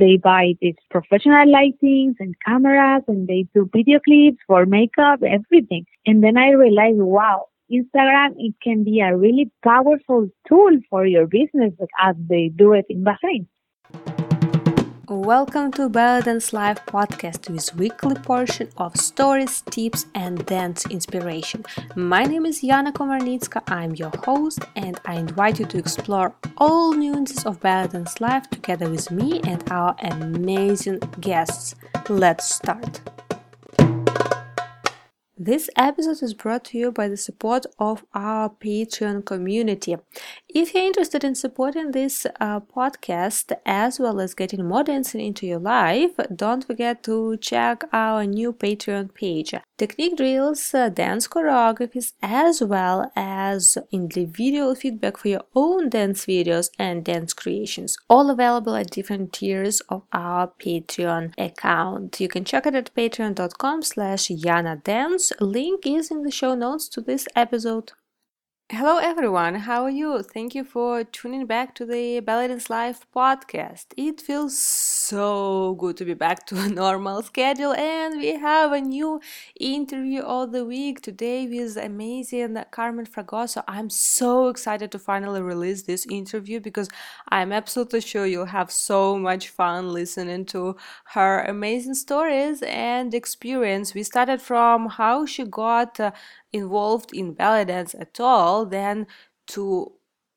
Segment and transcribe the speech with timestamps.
[0.00, 5.86] they buy these professional lightings and cameras and they do video clips for makeup, everything.
[6.06, 11.26] And then I realized, wow, Instagram, it can be a really powerful tool for your
[11.26, 13.46] business as they do it in Bahrain.
[15.10, 21.64] Welcome to Belly Dance Live podcast with weekly portion of stories, tips and dance inspiration.
[21.96, 26.92] My name is Yana Komarnitska, I'm your host and I invite you to explore all
[26.92, 31.74] nuances of Belly Dance Live together with me and our amazing guests.
[32.08, 33.00] Let's start.
[35.42, 39.96] This episode is brought to you by the support of our Patreon community.
[40.50, 45.46] If you're interested in supporting this uh, podcast as well as getting more dancing into
[45.46, 49.54] your life, don't forget to check our new Patreon page.
[49.78, 56.68] Technique drills, uh, dance choreographies, as well as individual feedback for your own dance videos
[56.78, 62.20] and dance creations, all available at different tiers of our Patreon account.
[62.20, 64.84] You can check it at patreon.com slash Yana
[65.40, 67.92] Link is in the show notes to this episode.
[68.70, 69.56] Hello, everyone.
[69.56, 70.22] How are you?
[70.22, 73.86] Thank you for tuning back to the Belly Dance Live podcast.
[73.96, 74.56] It feels
[75.10, 79.20] so good to be back to a normal schedule, and we have a new
[79.58, 83.64] interview of the week today with amazing Carmen Fragoso.
[83.66, 86.88] I'm so excited to finally release this interview because
[87.28, 90.76] I'm absolutely sure you'll have so much fun listening to
[91.14, 93.94] her amazing stories and experience.
[93.94, 95.98] We started from how she got.
[95.98, 96.12] Uh,
[96.52, 99.06] involved in belly dance at all, then
[99.46, 99.92] to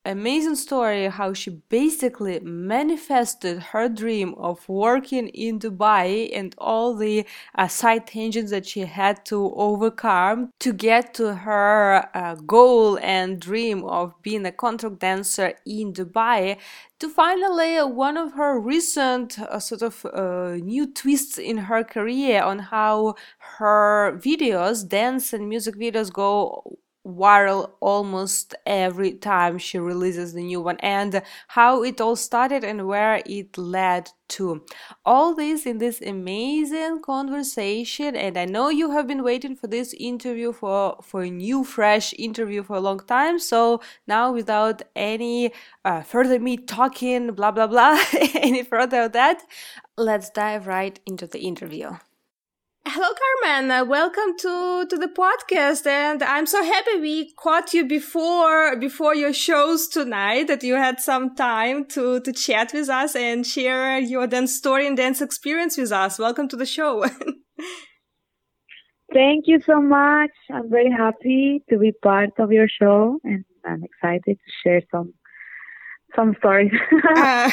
[0.05, 7.25] amazing story how she basically manifested her dream of working in Dubai and all the
[7.55, 13.39] uh, side tangents that she had to overcome to get to her uh, goal and
[13.39, 16.57] dream of being a contract dancer in Dubai
[16.99, 21.83] to finally uh, one of her recent uh, sort of uh, new twists in her
[21.83, 23.15] career on how
[23.57, 30.61] her videos dance and music videos go viral almost every time she releases the new
[30.61, 34.63] one and how it all started and where it led to.
[35.05, 39.93] All this in this amazing conversation and i know you have been waiting for this
[39.93, 45.51] interview for for a new fresh interview for a long time so now without any
[45.85, 47.99] uh, further me talking blah blah blah
[48.35, 49.43] any further of that
[49.97, 51.91] let's dive right into the interview
[52.85, 53.07] Hello,
[53.41, 53.71] Carmen.
[53.71, 59.15] Uh, welcome to to the podcast, and I'm so happy we caught you before before
[59.15, 60.47] your shows tonight.
[60.47, 64.85] That you had some time to to chat with us and share your dance story
[64.85, 66.19] and dance experience with us.
[66.19, 67.05] Welcome to the show.
[69.13, 70.31] Thank you so much.
[70.51, 75.13] I'm very happy to be part of your show, and I'm excited to share some
[76.15, 76.71] some stories.
[77.15, 77.51] uh,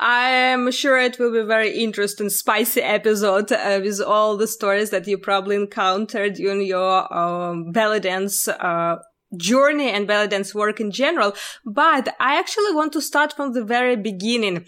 [0.00, 4.46] I am sure it will be a very interesting, spicy episode uh, with all the
[4.46, 8.96] stories that you probably encountered during your um, belly dance uh,
[9.36, 11.34] journey and belly dance work in general.
[11.64, 14.66] But I actually want to start from the very beginning.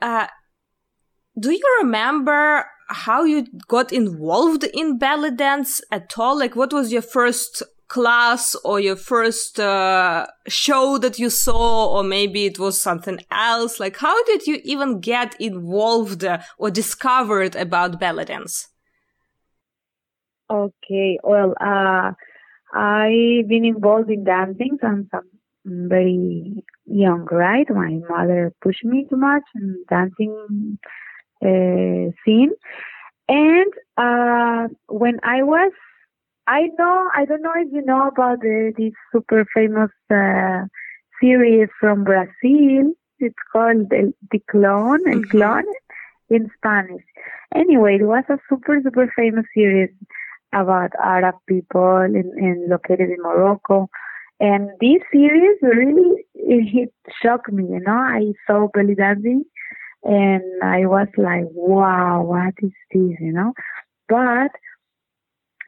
[0.00, 0.26] Uh,
[1.38, 6.38] do you remember how you got involved in belly dance at all?
[6.38, 7.62] Like, what was your first
[7.94, 13.78] class or your first uh, show that you saw or maybe it was something else?
[13.78, 16.24] Like how did you even get involved
[16.58, 18.54] or discovered about belly dance?
[20.50, 22.10] Okay well uh,
[22.74, 27.68] i've been involved in dancing since i'm very young right?
[27.70, 30.78] My mother pushed me too much in dancing
[31.48, 32.52] uh, scene.
[33.28, 34.62] And uh,
[35.02, 35.72] when i was
[36.46, 40.66] I know, I don't know if you know about the, this super famous uh,
[41.20, 42.92] series from Brazil.
[43.18, 45.30] It's called El, the Clone, El mm-hmm.
[45.30, 45.64] Clone
[46.28, 47.04] in Spanish.
[47.54, 49.90] Anyway, it was a super, super famous series
[50.52, 53.88] about Arab people in, in located in Morocco.
[54.40, 57.92] And this series really it shocked me, you know.
[57.92, 59.44] I saw belly dancing
[60.02, 63.52] and I was like, wow, what is this, you know?
[64.08, 64.50] But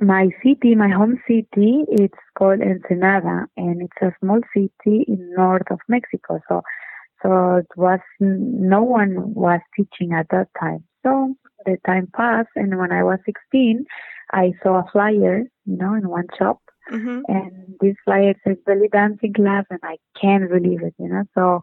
[0.01, 5.71] my city, my home city, it's called Ensenada, and it's a small city in north
[5.71, 6.41] of Mexico.
[6.49, 6.63] So,
[7.23, 10.85] so it was no one was teaching at that time.
[11.05, 11.35] So
[11.65, 13.85] the time passed, and when I was 16,
[14.33, 16.61] I saw a flyer, you know, in one shop,
[16.93, 17.21] mm-hmm.
[17.29, 21.25] and this flyer says belly dancing class, and I can't believe it, you know.
[21.35, 21.63] So.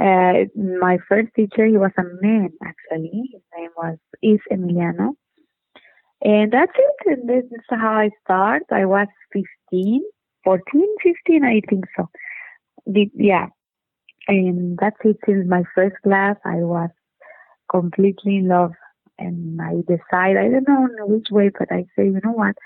[0.00, 3.30] Uh, my first teacher, he was a man actually.
[3.32, 5.14] His name was Is Emiliano
[6.24, 7.18] and that's it.
[7.18, 8.62] And this is how I start.
[8.72, 10.02] I was 15,
[10.42, 12.08] 14, 15, I think so.
[12.86, 13.48] Yeah.
[14.26, 16.36] And that's it since my first class.
[16.44, 16.88] I was
[17.70, 18.72] completely in love.
[19.18, 22.56] And I decide, I don't know which way, but I say, you know what?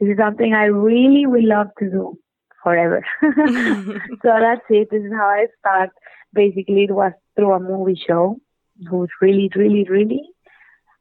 [0.00, 2.18] This is something I really will love to do
[2.62, 3.04] forever.
[3.20, 4.88] so that's it.
[4.90, 5.90] This is how I start.
[6.32, 8.40] Basically, it was through a movie show,
[8.90, 10.22] which really, really, really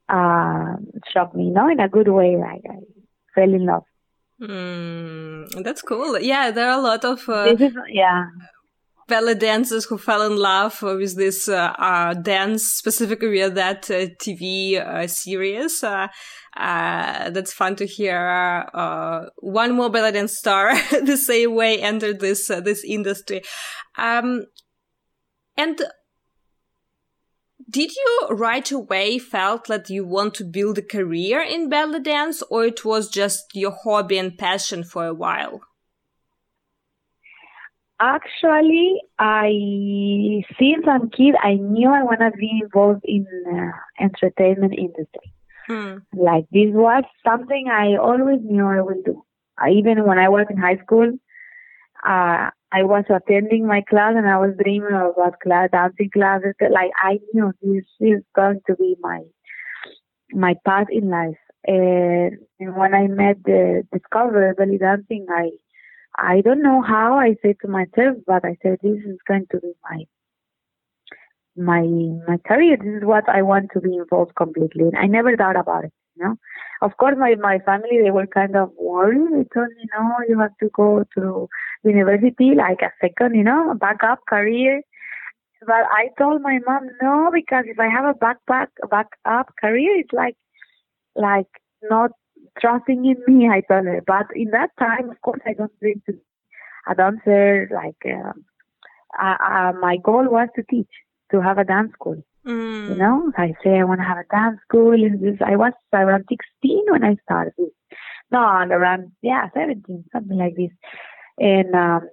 [0.10, 0.76] uh,
[1.12, 2.36] shocked me, you know, in a good way.
[2.38, 2.80] Like I
[3.36, 3.84] fell in love.
[4.42, 6.20] Mm, that's cool.
[6.20, 8.26] Yeah, there are a lot of uh, is, yeah
[9.08, 14.08] belly dancers who fell in love with this uh, uh, dance, specifically with that uh,
[14.22, 15.84] TV uh, series.
[15.84, 16.08] Uh,
[16.56, 18.66] uh, that's fun to hear.
[19.38, 20.74] one more belly dance star
[21.04, 23.42] the same way entered this this industry.
[23.98, 24.46] Um,
[25.56, 25.82] and
[27.70, 32.42] did you right away felt that you want to build a career in belly dance,
[32.50, 35.62] or it was just your hobby and passion for a while?
[38.00, 45.34] Actually, I since I'm kid, I knew I wanna be involved in uh, entertainment industry.
[45.66, 45.98] Hmm.
[46.14, 49.24] Like this was something I always knew I would do.
[49.58, 51.12] I, even when I was in high school,
[52.08, 56.54] uh, I was attending my class and I was dreaming about class, dancing classes.
[56.60, 59.22] Like I knew this is going to be my
[60.34, 61.38] my path in life.
[61.66, 65.52] And, and when I met the discover belly dancing, I
[66.18, 69.60] I don't know how I said to myself, but I said this is going to
[69.60, 70.04] be my
[71.56, 71.82] my
[72.28, 72.78] my career.
[72.78, 74.92] This is what I want to be involved completely.
[74.98, 75.94] I never thought about it.
[76.20, 76.36] Know,
[76.82, 79.28] of course, my my family they were kind of worried.
[79.32, 81.50] They told me, no, you have to go to
[81.84, 84.82] university like a second, you know, backup career.
[85.66, 90.14] But I told my mom no because if I have a backpack backup career, it's
[90.14, 90.38] like
[91.16, 91.48] like
[91.84, 92.12] not
[92.60, 93.50] trusting in me.
[93.50, 94.02] I told her.
[94.06, 96.18] But in that time, of course, I don't dream to
[96.88, 97.70] a dancer.
[97.74, 98.34] Like uh,
[99.20, 100.90] uh, my goal was to teach,
[101.32, 102.24] to have a dance school.
[102.48, 102.90] Mm.
[102.90, 104.94] You know, I say I want to have a dance school.
[104.94, 107.54] And this, I was around 16 when I started.
[108.32, 110.72] No, around yeah, 17, something like this.
[111.38, 112.10] And um,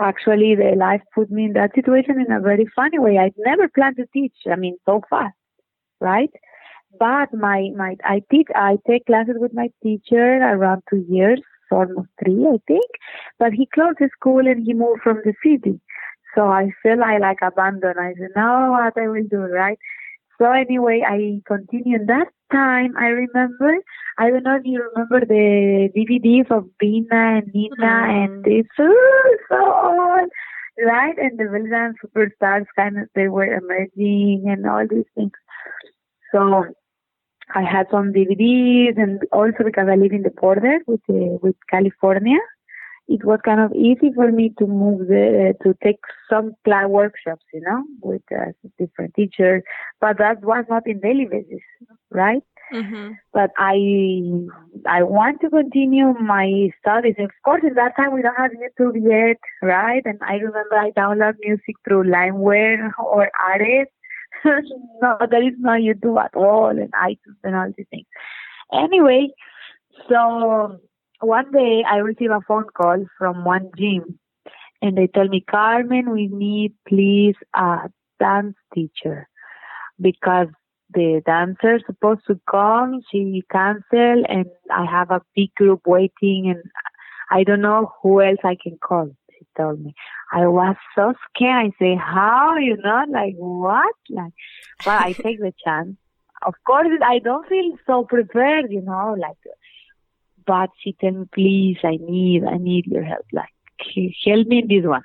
[0.00, 3.18] actually, the life put me in that situation in a very funny way.
[3.18, 4.34] I'd never planned to teach.
[4.50, 5.34] I mean, so fast,
[6.00, 6.30] right?
[6.98, 11.40] But my my I teach I take classes with my teacher around two years,
[11.70, 12.84] almost three, I think.
[13.38, 15.80] But he closed the school and he moved from the city.
[16.34, 17.98] So I feel I like abandoned.
[17.98, 19.78] I said, no, what I will do, right?
[20.38, 22.06] So anyway, I continued.
[22.08, 23.76] That time, I remember,
[24.18, 28.10] I don't know if you remember the DVDs of Bina and Nina mm-hmm.
[28.10, 30.28] and this, oh, so on,
[30.84, 31.16] right?
[31.18, 35.32] And the Belgian superstars kind of, they were emerging and all these things.
[36.32, 36.64] So
[37.54, 41.56] I had some DVDs and also because I live in the border with uh, with
[41.70, 42.38] California,
[43.08, 46.00] it was kind of easy for me to move the, to take
[46.30, 49.62] some class workshops, you know, with uh, different teachers.
[50.00, 51.60] But that was not in daily basis,
[52.10, 52.42] right?
[52.72, 53.12] Mm-hmm.
[53.34, 53.76] But I
[54.88, 57.16] I want to continue my studies.
[57.18, 60.02] Of course, in that time we don't have YouTube yet, right?
[60.06, 63.88] And I remember I download music through LimeWire or Ares
[64.44, 68.06] no, there is no YouTube at all and iTunes and all these things.
[68.72, 69.28] Anyway,
[70.08, 70.80] so
[71.22, 74.18] one day I received a phone call from one gym
[74.80, 79.28] and they tell me, Carmen, we need please a dance teacher
[80.00, 80.48] because
[80.92, 86.62] the dancer supposed to come, she canceled and I have a big group waiting and
[87.30, 89.94] I don't know who else I can call She told me.
[90.32, 91.66] I was so scared.
[91.66, 92.56] I say, how?
[92.56, 93.94] You know, like what?
[94.10, 94.32] Like,
[94.84, 95.96] but I take the chance.
[96.44, 99.36] Of course, I don't feel so prepared, you know, like,
[100.46, 103.26] but she told me, please, I need, I need your help.
[103.32, 103.48] Like,
[104.24, 105.04] help me in this one.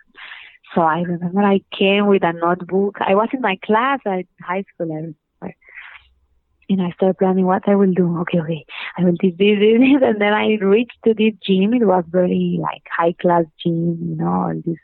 [0.76, 2.98] So I remember I came with a notebook.
[3.00, 7.94] I was in my class at high school and I started planning what I will
[7.94, 8.20] do.
[8.20, 8.66] Okay, okay,
[8.98, 11.74] I will do this, this, this, and then I reached to this gym.
[11.74, 14.78] It was very like high class gym, you know, all these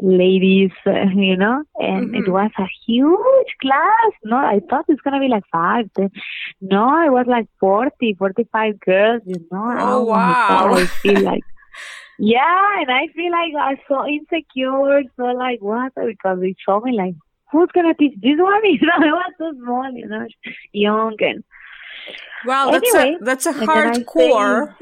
[0.00, 2.16] ladies, uh, you know, and mm-hmm.
[2.16, 4.12] it was a huge class.
[4.24, 5.88] No, I thought it's gonna be like five.
[5.94, 6.10] Then,
[6.60, 9.76] no, it was like 40, 45 girls, you know.
[9.78, 10.74] Oh, oh wow!
[10.74, 11.42] I feel like.
[12.18, 15.92] Yeah, and I feel like I am so insecure, so like what?
[15.94, 17.14] Because they showed me like
[17.52, 18.60] who's gonna teach this one?
[18.64, 20.26] You know, I was so small, you know,
[20.72, 21.44] young and.
[22.44, 24.74] Wow, anyway, that's a that's a hardcore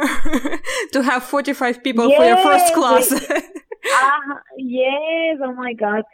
[0.92, 3.42] to have forty five people yes, for your first class.
[3.84, 6.04] Uh, yes, oh my god.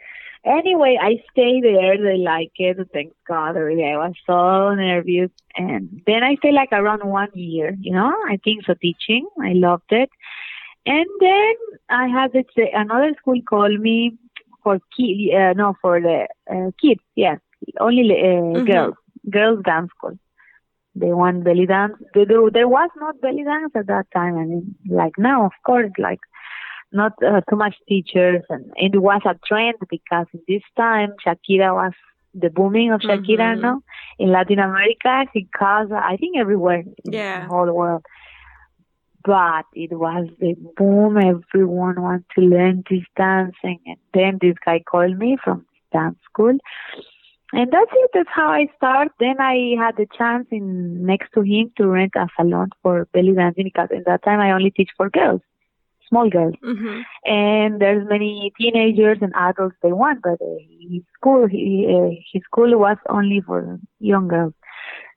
[0.43, 1.97] Anyway, I stay there.
[1.97, 2.77] They like it.
[2.91, 3.55] Thank God.
[3.55, 7.75] Really, I was so nervous, and then I stayed like around one year.
[7.79, 8.73] You know, I think so.
[8.73, 10.09] Teaching, I loved it.
[10.85, 11.53] And then
[11.89, 14.17] I had this, another school call me
[14.63, 17.39] for kid, uh, no, for the uh, kids, yes,
[17.79, 18.95] only uh, girls,
[19.29, 20.17] girls dance school.
[20.95, 21.93] They want belly dance.
[22.13, 24.37] There, there was not belly dance at that time.
[24.37, 26.19] I mean, like now, of course, like
[26.93, 31.73] not uh, too much teachers, and it was a trend because in this time Shakira
[31.73, 31.93] was
[32.33, 33.61] the booming of Shakira Mhm.
[33.61, 33.81] now
[34.19, 35.25] in Latin America.
[35.33, 37.39] She caused, I think, everywhere in Yeah.
[37.39, 38.03] the whole world.
[39.23, 41.17] But it was the boom.
[41.17, 46.57] Everyone wanted to learn this dancing, and then this guy called me from dance school,
[47.53, 48.09] and that's it.
[48.13, 49.09] That's how I start.
[49.19, 53.33] Then I had the chance in next to him to rent a salon for belly
[53.33, 55.41] dancing because in that time I only teach for girls,
[56.11, 57.03] small girls Mhm.
[57.25, 60.57] and there's many teenagers and adults they want, but uh,
[60.91, 64.53] his school he, uh, his school was only for young girls.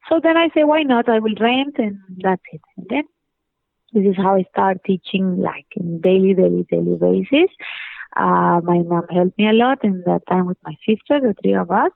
[0.09, 1.09] So then I say, why not?
[1.09, 2.61] I will rent, and that's it.
[2.77, 3.05] And then
[3.93, 7.51] this is how I start teaching, like in daily, daily, daily basis.
[8.17, 11.55] Uh, my mom helped me a lot in that time with my sister, the three
[11.55, 11.91] of us.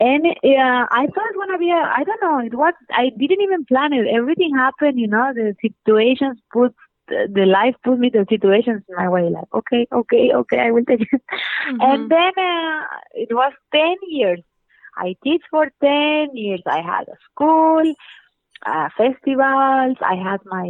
[0.00, 3.10] And uh, I thought it was gonna be a, I don't know, it was, I
[3.18, 4.06] didn't even plan it.
[4.14, 6.74] Everything happened, you know, the situations put,
[7.10, 10.84] the life put me the situations in my way, like, okay, okay, okay, I will
[10.84, 11.22] take it.
[11.70, 11.78] Mhm.
[11.82, 12.82] And then uh,
[13.14, 14.40] it was 10 years.
[14.96, 16.62] I teach for 10 years.
[16.66, 17.82] I had a school,
[18.66, 19.96] uh, festivals.
[20.00, 20.68] I had my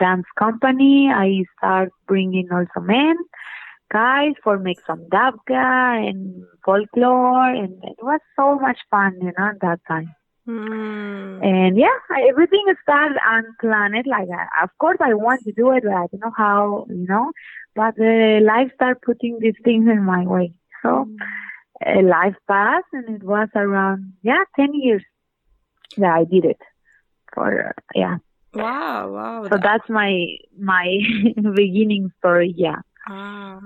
[0.00, 1.10] dance company.
[1.12, 3.16] I start bringing also men,
[3.92, 7.50] guys for make some dabka and folklore.
[7.50, 10.14] And it was so much fun, you know, at that time.
[10.48, 11.44] Mm.
[11.44, 11.96] And yeah,
[12.28, 14.06] everything started unplanned.
[14.06, 17.06] Like, I, of course, I want to do it, but I don't know how, you
[17.08, 17.32] know.
[17.74, 20.54] But uh, life started putting these things in my way.
[20.82, 21.08] So
[21.84, 25.02] uh, life passed, and it was around yeah, ten years
[25.96, 26.58] that I did it.
[27.34, 28.16] For uh, yeah,
[28.54, 29.42] Wow, wow.
[29.44, 30.26] so that- that's my
[30.58, 30.98] my
[31.54, 32.54] beginning story.
[32.56, 32.80] Yeah.
[33.08, 33.60] Ah.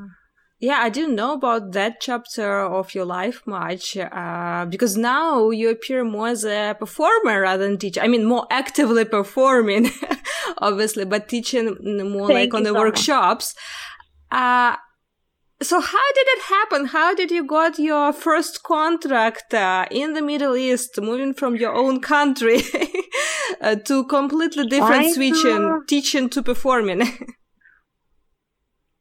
[0.60, 5.70] Yeah, I didn't know about that chapter of your life much, uh, because now you
[5.70, 8.02] appear more as a performer rather than teacher.
[8.02, 9.90] I mean, more actively performing,
[10.58, 11.78] obviously, but teaching
[12.12, 13.54] more Thank like on the so workshops.
[14.30, 14.76] Uh,
[15.62, 16.86] so how did it happen?
[16.86, 21.74] How did you got your first contract uh, in the Middle East, moving from your
[21.74, 22.60] own country
[23.62, 25.82] uh, to completely different I switch in know.
[25.86, 27.02] teaching to performing?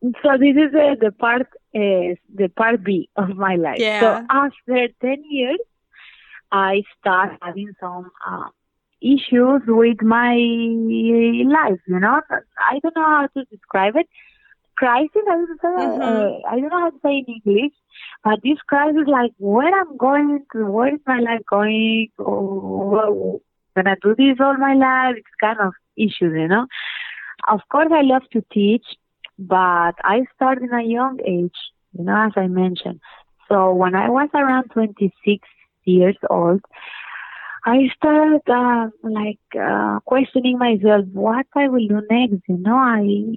[0.01, 1.41] So this is uh, the part
[1.75, 3.79] uh, the part B of my life.
[3.79, 4.00] Yeah.
[4.00, 5.60] So after ten years,
[6.51, 8.50] I start having some uh,
[9.01, 11.79] issues with my life.
[11.88, 12.22] You know,
[12.70, 14.08] I don't know how to describe it.
[14.77, 15.24] Crisis.
[15.29, 15.79] I don't know.
[15.79, 16.32] Mhm.
[16.44, 17.74] Uh, I don't know how to say in English.
[18.24, 22.08] But this crisis, like where I'm going to, where is my life going?
[22.20, 23.41] Oh,
[23.75, 25.15] gonna do this all my life?
[25.18, 26.65] It's kind of issues, you know.
[27.48, 28.86] Of course, I love to teach,
[29.39, 31.55] but I started in a young age,
[31.93, 33.01] you know, as I mentioned.
[33.50, 35.48] So when I was around 26
[35.86, 36.62] years old,
[37.65, 42.43] I started uh, like uh, questioning myself what I will do next.
[42.48, 43.36] You know, I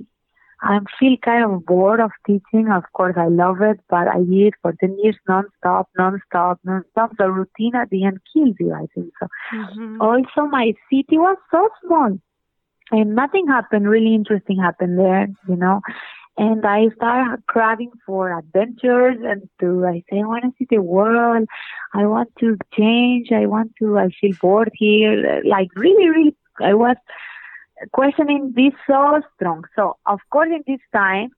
[0.62, 2.70] I feel kind of bored of teaching.
[2.70, 7.16] Of course, I love it, but I did for 10 years non-stop, non-stop, non-stop.
[7.18, 9.28] The routine at the end kills you, I think so.
[9.52, 10.00] Mhm.
[10.00, 12.18] Also, my city was so small
[12.90, 15.80] and nothing happened really interesting happened there, you know.
[16.36, 20.80] And I started craving for adventures and to, I say, I want to see the
[20.82, 21.46] world.
[21.94, 23.30] I want to change.
[23.32, 25.42] I want to, I feel bored here.
[25.44, 26.96] Like really, really, I was
[27.92, 29.64] questioning this so strong.
[29.76, 31.30] So, of course, in this time,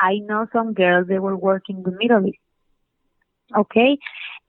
[0.00, 2.38] I know some girls, they were working in the Middle East.
[3.56, 3.98] Okay.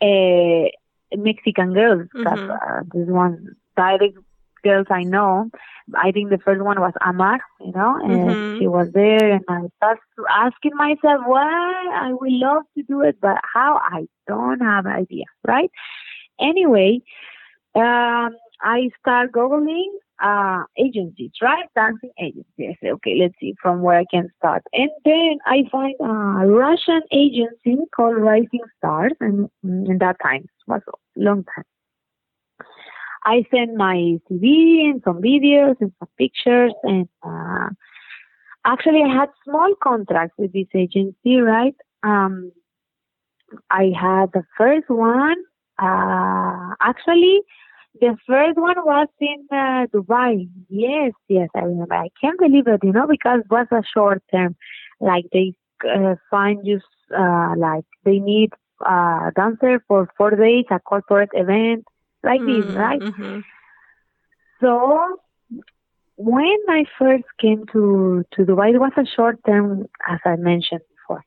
[0.01, 0.69] Uh,
[1.17, 2.07] Mexican girls.
[2.23, 2.49] That, Mhm.
[2.49, 4.17] uh, this one direct
[4.63, 5.49] girls I know.
[5.95, 8.57] I think the first one was Amar, you know, and Mhm.
[8.57, 13.17] she was there, and I started asking myself why I would love to do it,
[13.21, 15.69] but how I don't have an idea, right?
[16.39, 17.01] Anyway,
[17.75, 19.89] um, I start googling
[20.21, 21.65] uh, agencies, right?
[21.75, 22.45] Dancing agencies.
[22.59, 24.63] I say, okay, let's see from where I can start.
[24.73, 30.49] And then I find a Russian agency called Rising Stars, and in that time it
[30.67, 31.65] was a long time.
[33.25, 37.69] I sent my CV and some videos and some pictures, and uh,
[38.65, 41.75] actually I had small contracts with this agency, right?
[42.03, 42.51] Um,
[43.69, 45.37] I had the first one.
[45.77, 47.41] Uh, actually,
[47.99, 50.49] the first one was in uh, Dubai.
[50.69, 51.95] Yes, yes, I remember.
[51.95, 54.55] I can't believe it, you know, because it was a short term.
[54.99, 55.53] Like they
[55.87, 56.79] uh, find you,
[57.17, 58.51] uh, like they need
[58.85, 61.85] a dancer for four days, a corporate event,
[62.23, 63.01] like this, Mhm, right?
[63.01, 63.43] mhm.
[64.59, 65.17] So
[66.17, 70.81] when I first came to to Dubai, it was a short term, as I mentioned
[70.95, 71.23] before.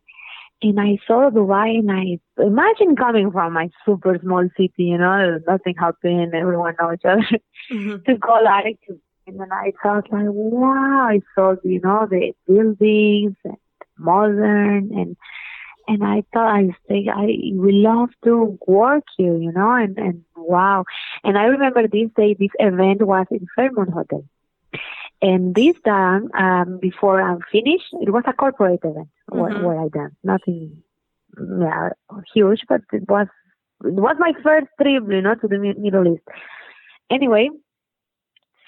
[0.63, 5.39] and I saw Dubai and I imagine coming from my super small city, you know,
[5.47, 7.29] nothing happened, everyone knows each other,
[7.73, 7.97] mm-hmm.
[8.07, 8.79] to go like,
[9.27, 13.57] and then I thought like, wow, I saw, you know, the buildings and
[13.99, 15.17] modern and,
[15.89, 20.25] and I thought I think I would love to work here, you know, and, and
[20.37, 20.85] wow.
[21.25, 24.25] And I remember this day, this event was in Fairmont Hotel.
[25.21, 29.39] And this time, um, before I'm finished, it was a corporate event mm-hmm.
[29.39, 30.83] where, where I done nothing,
[31.39, 31.91] yeah,
[32.35, 33.29] huge, but it was
[33.85, 36.23] it was my first trip, you know, to the Middle East.
[37.11, 37.51] Anyway,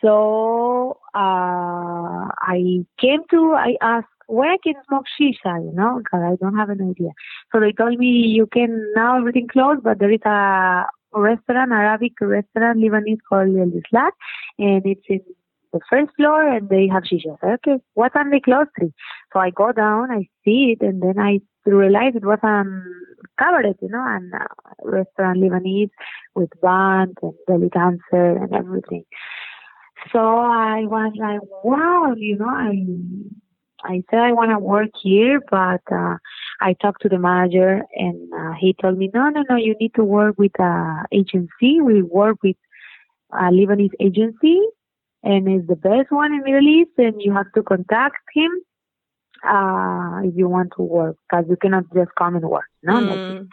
[0.05, 6.23] so uh, I came to, I asked where I can smoke shisha, you know, because
[6.23, 7.11] I don't have an idea.
[7.53, 12.13] So they told me you can now everything closed, but there is a restaurant, Arabic
[12.21, 14.11] restaurant, Lebanese called El Islat,
[14.59, 15.21] and it's in
[15.73, 17.37] the first floor and they have shisha.
[17.43, 18.67] Okay, what time they close?
[18.79, 18.93] Three.
[19.33, 22.85] So I go down, I see it, and then I realize it was um
[23.39, 24.47] cabaret, you know, and uh,
[24.83, 25.91] restaurant Lebanese
[26.35, 29.05] with band and belly dancer and everything.
[30.13, 32.75] So I was like, wow, you know, I
[33.85, 36.17] I said I want to work here, but uh,
[36.61, 39.95] I talked to the manager and uh, he told me, no, no, no, you need
[39.95, 41.81] to work with a agency.
[41.81, 42.57] We work with
[43.33, 44.61] a Lebanese agency
[45.23, 48.51] and it's the best one in Middle East and you have to contact him
[49.47, 52.69] uh, if you want to work because you cannot just come and work.
[52.83, 53.45] No, mm-hmm.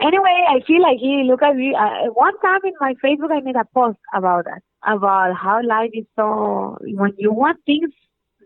[0.00, 1.74] Anyway, I feel like he look at me.
[1.74, 5.90] Uh, one time in my Facebook, I made a post about that, about how life
[5.92, 7.90] is so when you want things,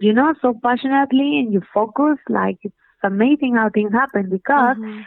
[0.01, 4.77] you know, so passionately and you focus, like it's amazing how things happen because.
[4.77, 5.01] Mm-hmm.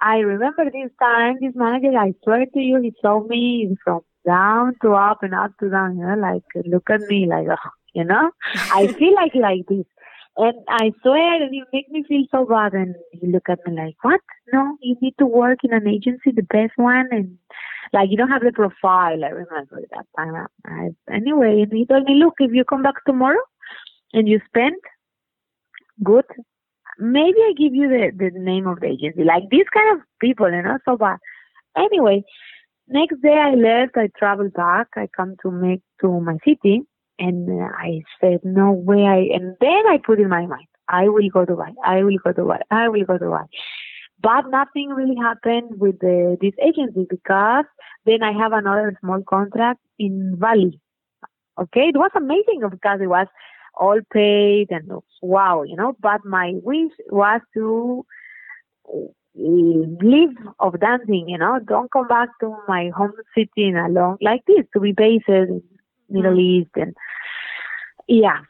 [0.00, 4.74] I remember this time, this manager, I swear to you, he saw me from down
[4.82, 8.04] to up and up to down, you know, like look at me like, oh, you
[8.04, 9.86] know, I feel like like this.
[10.36, 12.72] And I swear, and you make me feel so bad.
[12.72, 14.20] And you look at me like, what?
[14.52, 17.08] No, you need to work in an agency, the best one.
[17.10, 17.38] And
[17.92, 19.24] like, you don't have the profile.
[19.24, 20.46] I remember that time.
[20.64, 23.40] I, anyway, and he told me, look, if you come back tomorrow
[24.12, 24.76] and you spend
[26.02, 26.24] good,
[26.98, 29.24] maybe I give you the, the name of the agency.
[29.24, 31.18] Like these kind of people, you know, so bad.
[31.76, 32.24] Anyway,
[32.88, 34.88] next day I left, I traveled back.
[34.96, 36.82] I come to make to my city
[37.18, 39.04] and uh, I said, no way.
[39.04, 41.74] I, and then I put in my mind, I will go to Dubai.
[41.84, 42.60] I will go to Dubai.
[42.70, 43.46] I will go to Dubai.
[44.20, 47.64] But nothing really happened with the, this agency because
[48.04, 50.80] then I have another small contract in Bali.
[51.60, 51.88] Okay.
[51.88, 53.26] It was amazing because it was
[53.78, 54.90] all paid and
[55.22, 58.04] wow, you know, but my wish was to
[59.34, 64.18] live of dancing, you know, don't come back to my home city in a long,
[64.20, 65.62] like this, to be based in
[66.08, 66.40] Middle mm-hmm.
[66.40, 66.94] East and
[68.08, 68.40] yeah.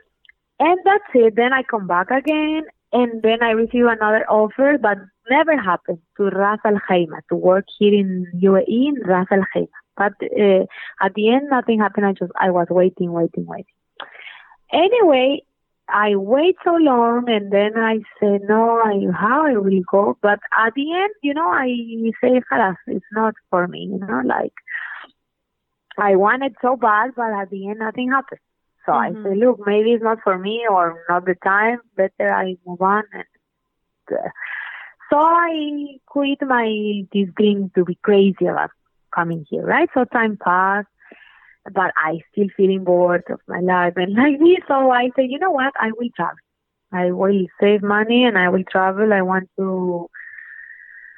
[0.60, 1.36] And that's it.
[1.36, 2.62] Then I come back again
[2.92, 4.98] and then I receive another offer, but
[5.30, 9.68] never happened to Ras Al Khaimah to work here in UAE in Ras Al Khaimah.
[9.96, 10.64] But uh,
[11.04, 12.06] at the end, nothing happened.
[12.06, 13.77] I just I was waiting, waiting, waiting.
[14.72, 15.42] Anyway,
[15.88, 18.81] I wait so long, and then I say no.
[18.85, 21.68] I how I will go, but at the end, you know, I
[22.20, 24.52] say, "Halas, it's not for me." You know, like
[25.96, 28.40] I wanted so bad, but at the end, nothing happened.
[28.87, 29.26] So mm-hmm.
[29.26, 31.78] I say, look, maybe it's not for me or not the time.
[31.96, 33.04] Better I move on.
[33.12, 34.28] And uh,
[35.11, 38.70] so I quit my this dream to be crazy about
[39.14, 39.88] coming here, right?
[39.94, 40.88] So time passed,
[41.64, 44.64] but I still feeling bored of my life and like this.
[44.68, 45.73] So I say, you know what?
[45.81, 46.37] I will travel.
[46.92, 49.12] I will save money and I will travel.
[49.12, 50.09] I want to.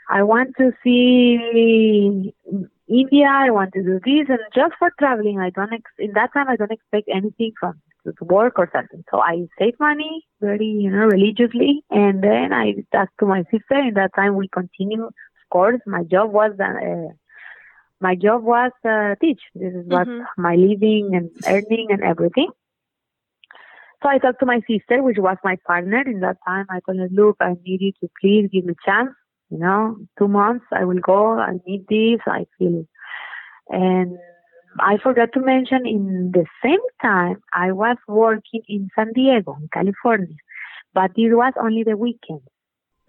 [0.09, 2.33] I want to see
[2.89, 6.33] India, I want to do this, and just for traveling, I don't, ex- in that
[6.33, 7.81] time, I don't expect anything from
[8.21, 9.05] work or something.
[9.11, 13.77] So I save money very, you know, religiously, and then I talked to my sister.
[13.79, 15.05] In that time, we continue.
[15.07, 17.13] Of course, my job was uh,
[18.01, 19.41] my job was uh, teach.
[19.55, 20.43] This is what mm-hmm.
[20.43, 22.51] my living and earning and everything.
[24.03, 26.67] So I talked to my sister, which was my partner in that time.
[26.71, 29.11] I told her, look, I need you to please give me a chance
[29.51, 32.87] you know, two months I will go, I need this, I feel.
[33.69, 34.17] And
[34.79, 39.69] I forgot to mention in the same time I was working in San Diego, in
[39.73, 40.37] California,
[40.95, 42.43] but it was only the weekend,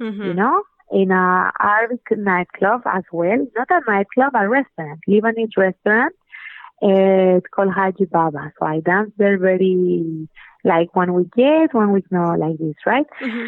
[0.01, 0.23] mm-hmm.
[0.23, 6.13] you know, in a Arabic nightclub as well, not a nightclub, a restaurant, Lebanese restaurant.
[6.83, 8.51] Uh, it's called Haji Baba.
[8.59, 10.27] So I dance there very,
[10.63, 13.05] like one week yes, one week no, like this, right?
[13.21, 13.47] Mm-hmm.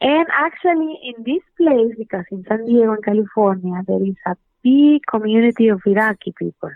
[0.00, 5.02] And actually, in this place, because in San Diego, in California, there is a big
[5.08, 6.72] community of Iraqi people.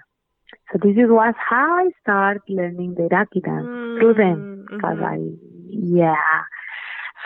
[0.73, 4.67] So this is was how I started learning the Iraqi dance mm, through them.
[4.71, 5.05] Because mm-hmm.
[5.05, 6.43] I, yeah.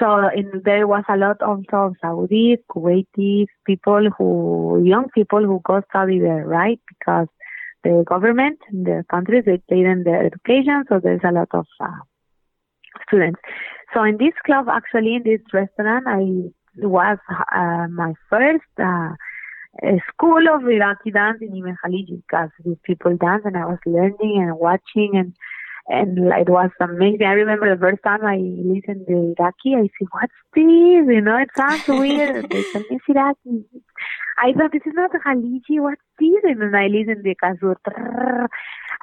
[0.03, 0.31] So
[0.65, 6.45] there was a lot of Saudi, Kuwaitis, people who, young people who go study there,
[6.45, 6.81] right?
[6.89, 7.29] Because
[7.85, 11.67] the government in the countries, they pay them their education, so there's a lot of
[11.81, 12.03] uh,
[13.07, 13.39] students.
[13.95, 16.51] So in this club, actually, in this restaurant, I
[16.85, 17.19] was
[17.55, 19.11] uh, my first uh,
[20.09, 24.43] school of Iraqi dance in Ibn Khaliji because these people dance and I was learning
[24.43, 25.33] and watching and
[25.89, 27.27] and it was amazing.
[27.27, 30.63] I remember the first time I listened to Iraqi, I said, "What's this?
[30.65, 33.65] You know, it sounds weird." they me it's Iraqi.
[34.39, 35.81] I thought this is not Khaliji.
[35.81, 36.41] What's this?
[36.45, 37.77] And then I listened to Kasur,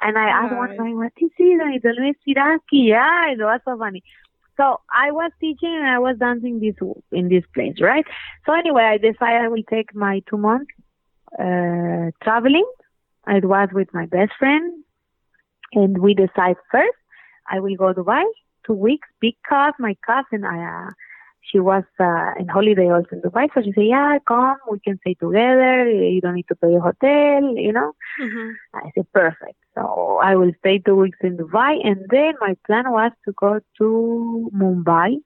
[0.00, 2.88] and I asked one guy, "What is this?" And he told me it's Iraqi.
[2.94, 4.02] Yeah, it was so funny.
[4.56, 6.74] So I was teaching and I was dancing this
[7.12, 8.04] in this place, right?
[8.44, 10.70] So anyway, I decided I will take my two months
[11.38, 12.70] uh, traveling.
[13.26, 14.84] It was with my best friend
[15.72, 16.98] and we decide first,
[17.48, 18.24] I will go to Dubai
[18.66, 20.90] two weeks because my cousin, I, uh,
[21.40, 23.48] she was uh, in holiday also in Dubai.
[23.54, 25.90] So she said, yeah, come, we can stay together.
[25.90, 27.92] You don't need to pay a hotel, you know.
[28.22, 28.50] Mm-hmm.
[28.74, 29.56] I said, perfect.
[29.74, 31.78] So I will stay two weeks in Dubai.
[31.84, 35.16] And then my plan was to go to Mumbai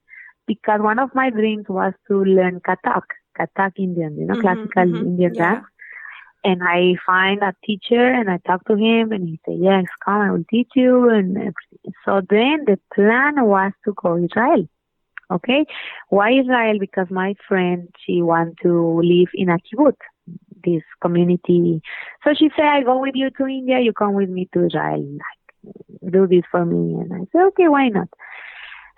[0.47, 3.03] because one of my dreams was to learn Kathak,
[3.37, 5.07] Kathak Indian, you know, mm-hmm, classical mm-hmm.
[5.07, 5.53] Indian yeah.
[5.55, 5.65] dance
[6.45, 10.21] and I find a teacher and I talk to him and he said, yes, come,
[10.21, 11.09] I will teach you.
[11.09, 11.53] And
[12.05, 14.67] so then the plan was to go Israel.
[15.31, 15.65] Okay.
[16.09, 16.77] Why Israel?
[16.79, 19.97] Because my friend, she want to live in a kibbutz,
[20.63, 21.81] this community.
[22.23, 25.01] So she said, I go with you to India, you come with me to Israel.
[25.01, 27.01] Like, do this for me.
[27.01, 28.09] And I said, okay, why not?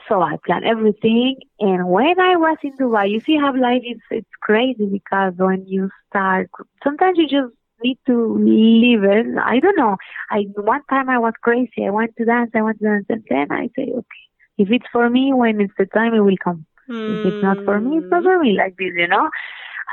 [0.08, 1.38] So I planned everything.
[1.60, 5.65] And when I was in Dubai, you see how life is, it's crazy because when
[5.67, 6.50] you start,
[6.84, 9.38] sometimes you just need to live it.
[9.38, 9.98] I don't know.
[10.32, 11.86] I, one time I was crazy.
[11.86, 12.52] I want to dance.
[12.56, 13.06] I want to dance.
[13.10, 14.24] And then I say, okay,
[14.58, 16.65] if it's for me, when it's the time, it will come.
[16.89, 17.20] Mm.
[17.20, 19.30] If it's not for me, it's not for me like this, you know.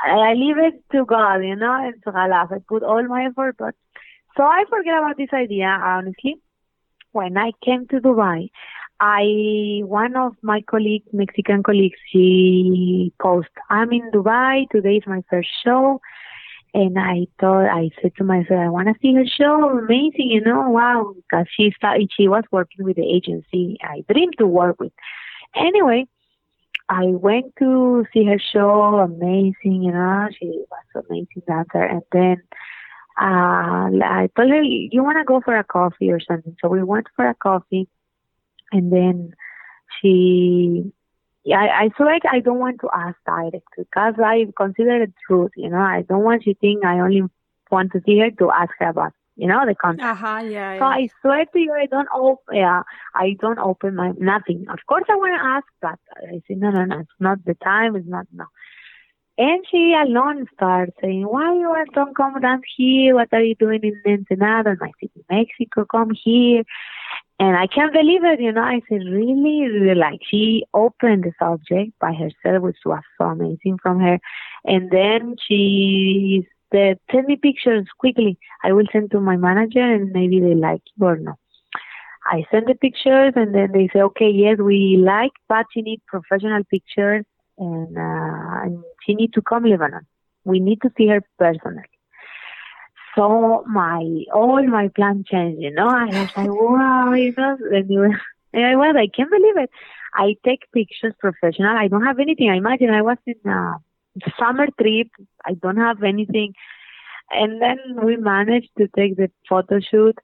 [0.05, 2.47] I, I leave it to God, you know, and to Allah.
[2.49, 3.75] I put all my effort, but
[4.37, 6.37] so I forget about this idea, honestly.
[7.11, 8.49] When I came to Dubai,
[8.99, 15.21] I one of my colleagues, Mexican colleagues, she post, I'm in Dubai, today is my
[15.29, 15.99] first show.
[16.73, 19.69] And I thought, I said to myself, I want to see her show.
[19.79, 21.13] Amazing, you know, wow.
[21.15, 24.91] Because she started, she was working with the agency I dreamed to work with.
[25.55, 26.05] Anyway,
[26.89, 28.99] I went to see her show.
[28.99, 31.81] Amazing, you know, she was amazing dancer.
[31.81, 32.41] And then
[33.21, 36.57] uh, I told her, you want to go for a coffee or something?
[36.61, 37.87] So we went for a coffee
[38.71, 39.33] and then
[40.01, 40.91] she
[41.45, 45.13] yeah, I, I feel like I don't want to ask direct because I consider it
[45.27, 45.77] truth, you know.
[45.77, 47.21] I don't want to think I only
[47.69, 50.23] want to see her to ask her about, you know, the contract.
[50.23, 50.87] Uh-huh, yeah, so yeah.
[50.87, 52.81] I swear to you, I don't open, yeah,
[53.13, 54.65] I don't open my, nothing.
[54.69, 57.53] Of course I want to ask, but I say, no, no, no, it's not the
[57.53, 58.45] time, it's not, no.
[59.37, 63.15] And she alone starts saying, why you don't come down here?
[63.15, 64.71] What are you doing in Ensenada?
[64.71, 66.63] And I said, Mexico, come here.
[67.37, 68.61] And I can't believe it, you know.
[68.61, 73.77] I said, really, really, like she opened the subject by herself, which was so amazing
[73.81, 74.19] from her.
[74.63, 78.37] And then she said, send me pictures quickly.
[78.63, 81.33] I will send to my manager and maybe they like you or no.
[82.25, 86.01] I send the pictures and then they say, okay, yes, we like, but you need
[86.07, 87.25] professional pictures
[87.57, 90.05] and, uh, and she need to come Lebanon.
[90.43, 91.83] We need to see her personally
[93.15, 95.87] so my all my plan changed, you know.
[95.87, 98.15] I was like, wow, you know, and
[98.65, 99.69] I was, I can't believe it.
[100.13, 101.75] I take pictures professional.
[101.75, 102.49] I don't have anything.
[102.49, 103.75] I imagine I was in a
[104.39, 105.07] summer trip.
[105.45, 106.53] I don't have anything.
[107.31, 110.17] And then we managed to take the photo shoot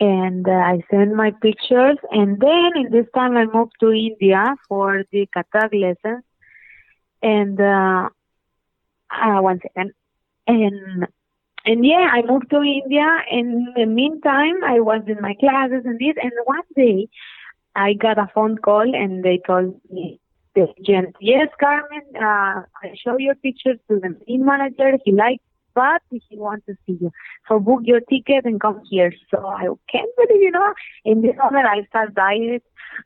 [0.00, 1.98] and uh, I sent my pictures.
[2.10, 6.24] And then in this time I moved to India for the Kathak lessons.
[7.22, 8.08] And, uh,
[9.10, 9.92] uh, one second.
[10.46, 11.06] And
[11.64, 13.06] and yeah, I moved to India.
[13.30, 16.16] And in the meantime, I was in my classes and this.
[16.20, 17.08] And one day,
[17.74, 20.20] I got a phone call and they told me,
[20.54, 24.98] the agent, yes, Carmen, uh, I show your pictures to the team manager.
[25.04, 27.10] He likes but he wants to see you.
[27.48, 29.12] So book your ticket and come here.
[29.30, 32.62] So I can't believe, you know, in this moment I start diet.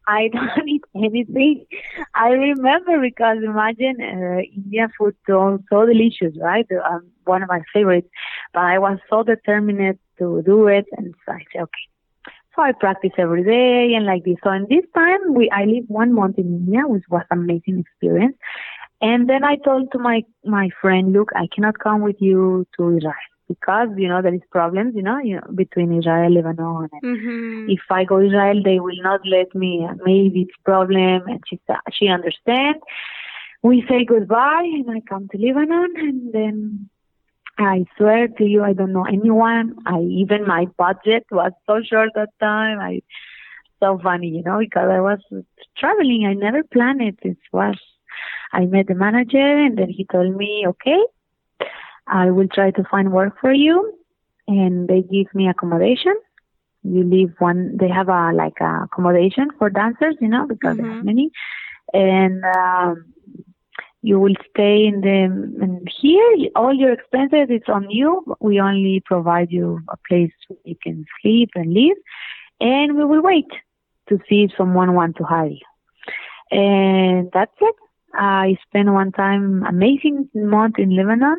[0.06, 1.66] I don't eat anything.
[2.14, 6.66] I remember because imagine uh, Indian food so, so delicious, right?
[6.90, 8.08] Um, one of my favorites.
[8.52, 11.88] But I was so determined to do it, and so I said, okay.
[12.54, 14.36] So I practice every day and like this.
[14.44, 18.36] So in this time, we I lived one month in India, which was amazing experience.
[19.00, 22.96] And then I told to my my friend, look, I cannot come with you to
[22.96, 23.14] Israel.
[23.48, 26.88] because you know there is problems, you know, you know between Israel and Lebanon.
[26.92, 27.70] And Mm-hmm.
[27.70, 29.86] If I go Israel, they will not let me.
[30.04, 31.60] Maybe it's problem, and she
[31.92, 32.76] she understand.
[33.62, 36.90] We say goodbye, and I come to Lebanon, and then
[37.58, 39.76] I swear to you, I don't know anyone.
[39.86, 42.78] I even my budget was so short that time.
[42.80, 43.02] I
[43.80, 45.20] so funny, you know, because I was
[45.76, 46.26] traveling.
[46.26, 47.18] I never planned it.
[47.22, 47.76] It was
[48.54, 51.00] I met the manager, and then he told me, okay,
[52.08, 53.92] I will try to find work for you,
[54.48, 56.14] and they give me accommodation.
[56.82, 57.76] You live one.
[57.78, 61.02] They have a like a accommodation for dancers, you know, because have Mhm.
[61.02, 61.30] many,
[61.92, 62.44] and.
[62.44, 63.04] um
[64.02, 65.18] you will stay in the
[65.64, 70.58] and here all your expenses it's on you we only provide you a place where
[70.64, 71.96] you can sleep and live
[72.60, 73.50] and we will wait
[74.08, 75.66] to see if someone want to hire you
[76.50, 77.74] and that's it
[78.14, 81.36] i spent one time amazing month in lebanon.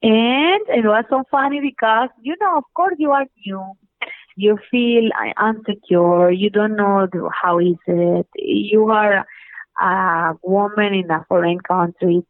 [0.00, 3.72] And it was so funny because you know of course you are new.
[4.36, 5.10] You feel
[5.42, 7.08] insecure you don't know
[7.42, 8.26] how is it.
[8.36, 9.26] You are
[9.80, 12.24] a woman in a foreign country,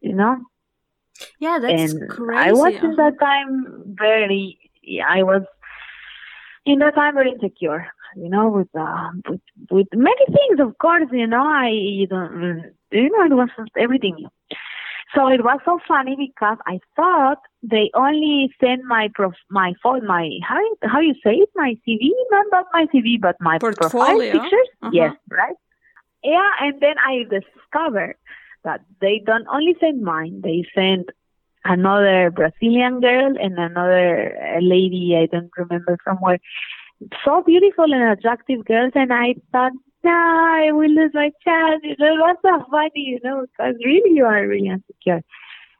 [0.00, 0.36] you know.
[1.38, 2.48] Yeah, that's and crazy.
[2.48, 5.42] I was in that time very, yeah, I was
[6.64, 10.60] in that time very insecure, you know, with uh, with with many things.
[10.60, 14.26] Of course, you know, I you don't, you know, it was everything.
[15.14, 20.06] So it was so funny because I thought they only send my prof, my phone,
[20.06, 24.18] my how how you say it, my CV, not not my CV, but my profile
[24.18, 24.68] pictures.
[24.82, 24.90] Uh-huh.
[24.92, 25.56] Yes, right.
[26.22, 28.16] Yeah, and then I discovered
[28.64, 31.10] that they don't only send mine; they send
[31.64, 36.38] another Brazilian girl and another uh, lady I don't remember from where.
[37.24, 39.72] So beautiful and attractive girls, and I thought,
[40.04, 41.82] no, I will lose my chance.
[41.82, 45.22] You know, what's so funny, you know, because really you are really insecure.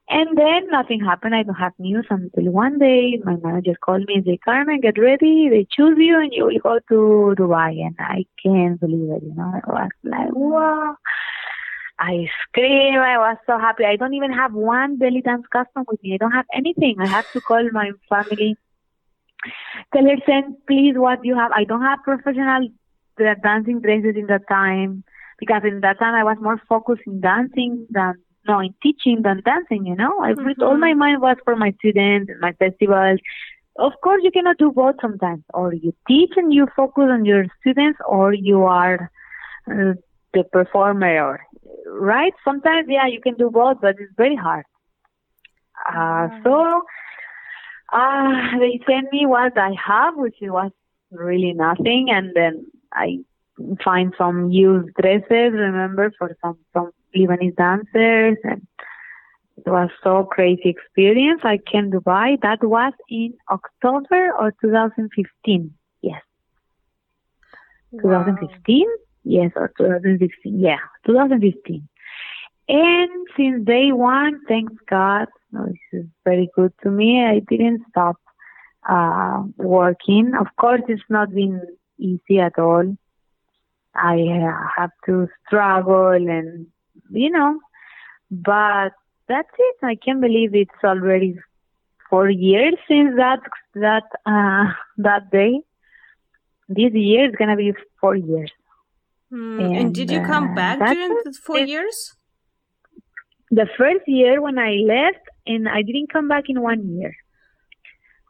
[0.09, 1.35] And then nothing happened.
[1.35, 4.99] I don't have news until one day my manager called me and said, Carmen, get
[4.99, 5.49] ready.
[5.49, 7.81] They choose you and you will go to Dubai.
[7.81, 9.51] And I can't believe it, you know.
[9.55, 10.97] I was like, wow.
[11.99, 12.99] I scream.
[12.99, 13.85] I was so happy.
[13.85, 16.15] I don't even have one belly dance custom with me.
[16.15, 16.97] I don't have anything.
[17.01, 18.59] I have to call my family.
[19.93, 21.51] Tell her, send please what you have.
[21.53, 22.69] I don't have professional
[23.21, 25.05] uh, dancing dresses in that time
[25.39, 28.15] because in that time I was more focused in dancing than
[28.47, 29.87] no in teaching than dancing.
[29.87, 30.81] You know, I put all Mhm.
[30.81, 33.21] my mind was for my students and my festivals.
[33.79, 35.45] Of course, you cannot do both sometimes.
[35.53, 39.11] Or you teach and you focus on your students, or you are
[39.71, 39.95] uh,
[40.33, 41.15] the performer.
[41.29, 41.41] Or
[41.87, 42.33] right?
[42.45, 44.65] Sometimes, yeah, you can do both, but it's very hard.
[45.95, 46.83] Uh, so
[47.93, 50.71] uh, they sent me what I have, which was
[51.11, 53.19] really nothing, and then I
[53.83, 55.53] find some used dresses.
[55.53, 58.67] Remember for some some Lebanese dancers, and
[59.57, 61.43] it was so crazy experience.
[61.45, 62.41] I came to Dubai.
[62.43, 65.73] That was in October of 2015.
[66.03, 66.23] Yes,
[68.03, 68.87] 2015.
[69.25, 70.61] Yes, or 2016.
[70.61, 71.89] Yeah, 2015.
[72.69, 77.23] And since day one, thanks God, this is very good to me.
[77.23, 78.17] I didn't stop
[78.89, 80.33] uh, working.
[80.39, 81.61] Of course, it's not been
[81.99, 82.97] easy at all.
[83.95, 86.67] I uh, have to struggle and,
[87.11, 87.61] you know,
[88.31, 88.93] but
[89.29, 89.77] that's it.
[89.83, 91.37] I can't believe it's already
[92.09, 93.41] four years since that,
[93.75, 95.61] that, uh, that day.
[96.69, 98.51] This year is gonna be four years.
[99.31, 102.15] Mm, and did you come uh, back during the four It- years?
[103.55, 107.15] The first year when I left, and I didn't come back in one year.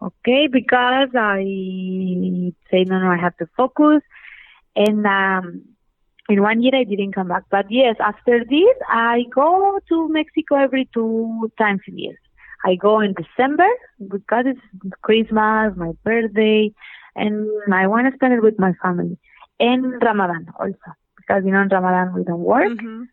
[0.03, 1.43] Okay, because I
[2.71, 4.03] say no, no, I have to focus,
[4.77, 5.63] and um,
[6.29, 7.45] in one year I didn't come back.
[7.51, 12.15] But yes, after this, I go to Mexico every two times a year.
[12.65, 13.69] I go in December
[14.11, 14.61] because it's
[15.03, 16.73] Christmas, my birthday,
[17.17, 19.19] and I want to spend it with my family.
[19.61, 23.07] And Ramadan also, because you know in Ramadan we don't work Mhm.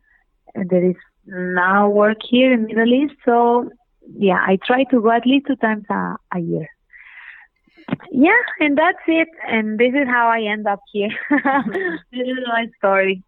[0.56, 3.16] and there is now work here in Middle East.
[3.26, 3.70] So
[4.18, 6.68] yeah, I try to go at least two times a, a year.
[8.12, 9.28] Yeah, and that's it.
[9.48, 11.10] And this is how I end up here.
[12.12, 13.24] this is my story.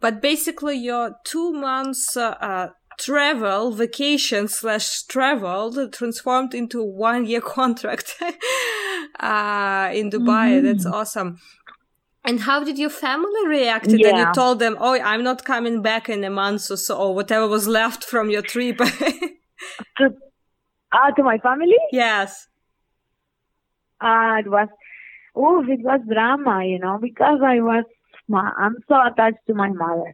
[0.00, 7.40] But basically, your two months uh, uh, travel, vacation slash travel transformed into one year
[7.56, 8.16] contract
[9.20, 10.58] uh, in Dubai.
[10.58, 10.62] Mhm.
[10.62, 11.38] That's awesome.
[12.24, 16.08] And how did your family react when you told them, "Oh, I'm not coming back
[16.08, 18.80] in a month or so, or whatever was left from your trip"?
[19.98, 20.04] To,
[20.90, 22.48] uh, to my family, yes.
[24.00, 24.68] uh, it was,
[25.36, 27.84] oh, it was drama, you know, because I was,
[28.34, 30.12] I'm so attached to my mother.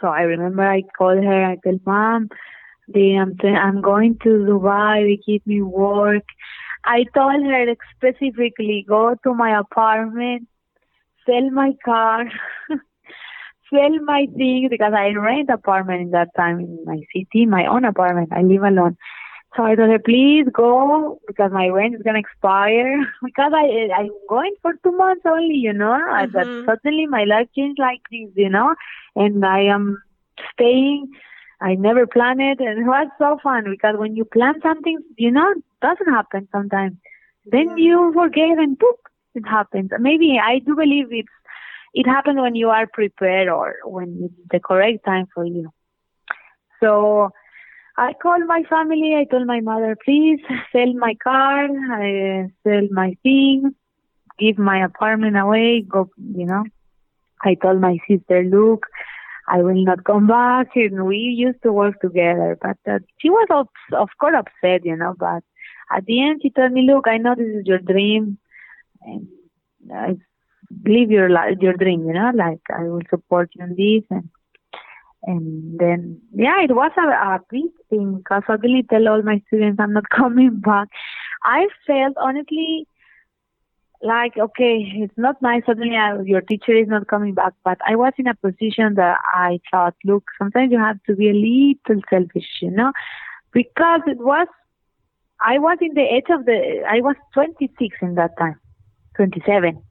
[0.00, 2.30] So I remember I called her, I told mom,
[2.88, 5.04] They, I'm, I'm going to Dubai.
[5.04, 6.24] They give me work.
[6.84, 10.48] I told her specifically, go to my apartment,
[11.28, 12.24] sell my car,
[13.72, 17.84] sell my things because I rent apartment in that time in my city, my own
[17.84, 18.30] apartment.
[18.32, 18.96] I live alone.
[19.56, 24.10] So I told her, please go because my rent is gonna expire because I I'm
[24.28, 25.98] going for two months only, you know.
[26.10, 26.32] Mm-hmm.
[26.32, 28.74] But suddenly my life changed like this, you know,
[29.16, 30.02] and I am
[30.52, 31.08] staying.
[31.60, 35.30] I never planned it, and it was so fun because when you plan something, you
[35.32, 36.96] know, it doesn't happen sometimes.
[37.46, 38.96] Then you forget and poof,
[39.34, 39.90] it happens.
[39.98, 41.28] Maybe I do believe it's
[41.94, 45.70] it happens when you are prepared or when it's the correct time for you.
[46.80, 47.30] So
[47.96, 49.16] I called my family.
[49.16, 50.40] I told my mother, please
[50.72, 53.72] sell my car, I sell my things,
[54.38, 55.82] give my apartment away.
[55.82, 56.64] Go, you know.
[57.44, 58.86] I told my sister, look,
[59.48, 60.68] I will not come back.
[60.76, 64.96] And we used to work together, but uh, she was of, of course upset, you
[64.96, 65.14] know.
[65.18, 65.42] But
[65.90, 68.38] at the end, she told me, look, I know this is your dream,
[69.02, 69.28] and
[69.94, 70.14] uh,
[70.84, 71.28] live your
[71.60, 72.32] your dream, you know.
[72.34, 74.28] Like I will support you in this, and
[75.24, 79.42] and then yeah it was a, a big thing because I suddenly tell all my
[79.46, 80.88] students i'm not coming back
[81.44, 82.86] i felt honestly
[84.00, 87.96] like okay it's not nice suddenly I, your teacher is not coming back but i
[87.96, 92.02] was in a position that i thought look sometimes you have to be a little
[92.08, 92.92] selfish you know
[93.52, 94.46] because it was
[95.44, 98.60] i was in the age of the i was 26 in that time
[99.18, 99.82] 27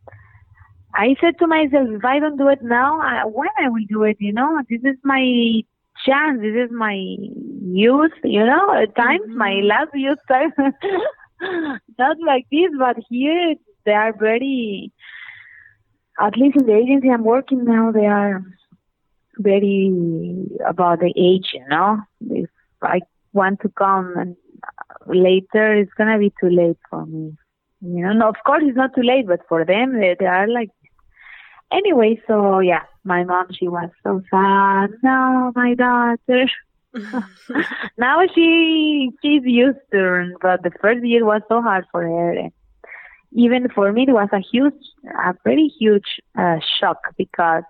[0.98, 4.04] I said to myself, if I don't do it now, I, when I will do
[4.04, 4.18] it?
[4.20, 5.62] You know, this is my
[6.06, 6.42] chance.
[6.42, 8.18] This is my youth.
[8.24, 9.38] You know, at times mm-hmm.
[9.38, 10.52] my last youth time.
[12.00, 14.92] Not like this, but here they are very.
[16.20, 18.42] At least in the agency I'm working now, they are
[19.38, 19.92] very
[20.68, 21.50] about the age.
[21.54, 22.00] You know,
[22.32, 22.50] if
[22.82, 23.02] I
[23.34, 24.36] want to come and
[25.06, 27.38] later, it's gonna be too late for me.
[27.82, 30.48] You know, no, of course it's not too late, but for them, they, they are
[30.48, 30.70] like
[31.72, 34.90] anyway, so yeah, my mom, she was so sad.
[35.04, 36.50] No, my daughter.
[37.98, 42.32] now she she's used to it, but the first year was so hard for her.
[42.32, 42.52] And
[43.32, 44.74] even for me, it was a huge,
[45.06, 47.63] a very huge uh, shock because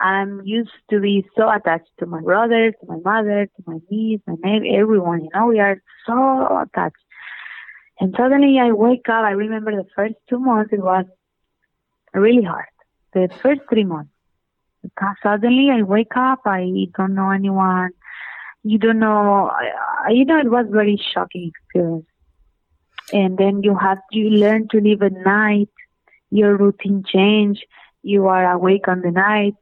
[0.00, 4.20] I'm used to be so attached to my brother, to my mother, to my niece,
[4.26, 5.22] and everyone.
[5.22, 6.96] You know, we are so attached.
[8.00, 9.24] And suddenly I wake up.
[9.24, 11.04] I remember the first two months it was
[12.12, 12.66] really hard
[13.14, 14.10] the first three months.
[14.82, 17.90] Because suddenly I wake up, I don't know anyone.
[18.62, 22.06] You don't know, I, you know, it was very shocking experience.
[23.12, 25.70] And then you have to learn to live at night.
[26.30, 27.64] Your routine change.
[28.02, 29.56] You are awake on the night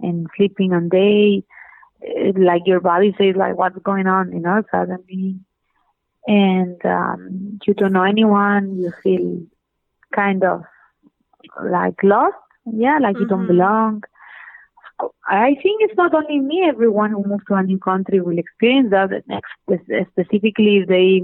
[0.00, 1.44] and sleeping on day.
[2.36, 5.36] Like your body says, like what's going on, you know, suddenly.
[6.26, 8.78] And um, you don't know anyone.
[8.78, 9.42] You feel
[10.14, 10.62] kind of
[11.62, 12.36] like lost
[12.72, 13.22] yeah, like mm-hmm.
[13.22, 13.48] you don't mm-hmm.
[13.48, 14.02] belong.
[15.26, 16.64] I think it's not only me.
[16.66, 19.24] Everyone who moves to a new country will experience that.
[20.12, 21.22] Specifically, if they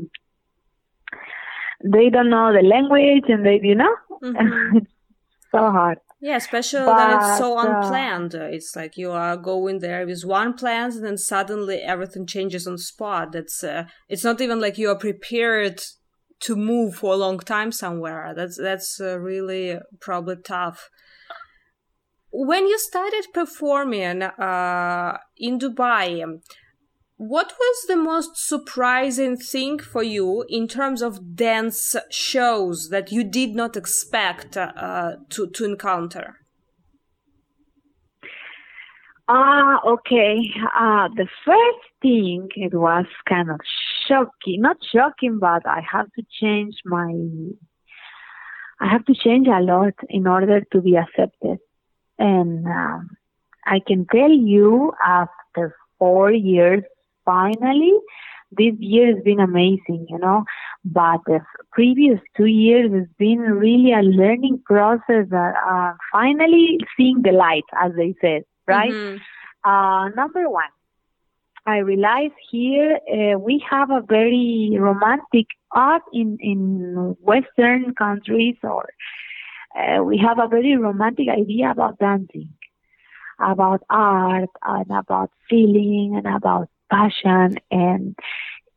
[1.82, 4.76] they don't know the language and they, you know, mm-hmm.
[4.78, 4.92] it's
[5.50, 5.98] so hard.
[6.22, 8.34] Yeah, especially but, that it's so uh, unplanned.
[8.34, 12.66] Uh, it's like you are going there with one plan, and then suddenly everything changes
[12.66, 13.34] on spot.
[13.34, 15.82] It's uh, it's not even like you are prepared
[16.40, 18.34] to move for a long time somewhere.
[18.36, 20.90] That's that's uh, really probably tough
[22.32, 26.24] when you started performing uh, in Dubai,
[27.20, 33.22] what was the most surprising thing for you in terms of dance shows that you
[33.22, 36.38] did not expect uh, to, to encounter?
[39.28, 40.50] Ah, uh, okay.
[40.74, 43.60] Uh, the first thing, it was kind of
[44.08, 44.62] shocking.
[44.62, 47.12] Not shocking, but I have to change my,
[48.80, 51.58] I have to change a lot in order to be accepted.
[52.18, 53.10] And um,
[53.66, 56.82] I can tell you after four years,
[57.24, 57.92] finally,
[58.52, 60.44] this year has been amazing, you know,
[60.84, 61.40] but the
[61.72, 67.64] previous two years has been really a learning process that uh, finally seeing the light,
[67.80, 68.90] as they said, right?
[68.90, 69.70] Mm-hmm.
[69.70, 70.70] Uh, number one,
[71.66, 78.88] I realize here uh, we have a very romantic art in, in Western countries or
[79.78, 82.48] uh, we have a very romantic idea about dancing,
[83.38, 87.58] about art, and about feeling, and about passion.
[87.70, 88.16] And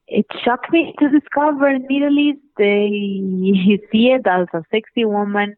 [0.07, 5.55] it shocked me to discover in Middle East they see it as a sexy woman.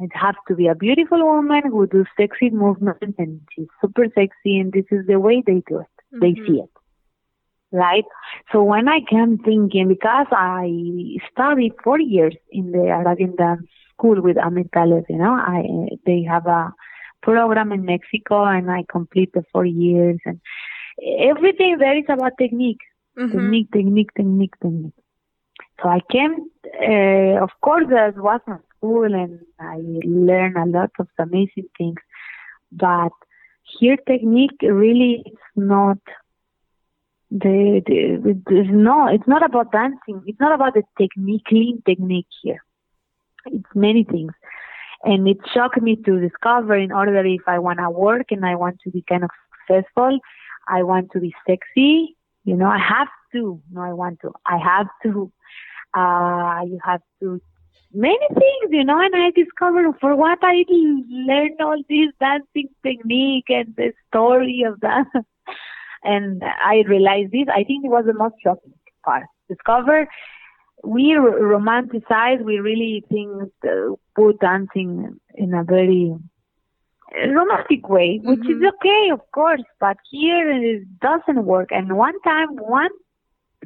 [0.00, 4.58] It has to be a beautiful woman who does sexy movements, and she's super sexy,
[4.58, 5.86] and this is the way they do it.
[6.14, 6.20] Mm-hmm.
[6.20, 6.70] They see it.
[7.72, 8.04] right?
[8.52, 14.20] So when I came thinking, because I studied four years in the Arabian dance school
[14.20, 15.64] with Khaled, you know, I
[16.04, 16.74] they have a
[17.22, 20.40] program in Mexico, and I complete the four years, and
[21.02, 22.80] everything there is about technique,
[23.18, 23.30] Mm-hmm.
[23.32, 24.92] technique, technique, technique, technique.
[25.82, 26.34] So I came,
[26.82, 31.96] uh, of course, as was my school, and I learned a lot of amazing things,
[32.72, 33.12] but
[33.78, 35.98] here technique really is not
[37.30, 42.26] the, the it's no it's not about dancing it's not about the technique clean technique
[42.42, 42.62] here
[43.46, 44.32] it's many things
[45.02, 48.44] and it shocked me to discover in order that if i want to work and
[48.44, 49.30] i want to be kind of
[49.66, 50.18] successful
[50.68, 54.58] i want to be sexy you know i have to no i want to i
[54.58, 55.30] have to
[55.94, 57.40] uh you have to
[57.92, 60.64] many things you know and i discovered for what i
[61.28, 65.06] learned all this dancing technique and the story of that
[66.06, 67.48] and I realized this.
[67.52, 68.72] I think it was the most shocking
[69.04, 69.24] part.
[69.48, 70.08] Discover
[70.84, 72.44] we romanticize.
[72.44, 76.14] We really think uh, put dancing in a very
[77.14, 78.48] romantic way, which Mm-hmm.
[78.48, 79.62] is okay, of course.
[79.80, 81.68] But here it doesn't work.
[81.70, 82.90] And one time, one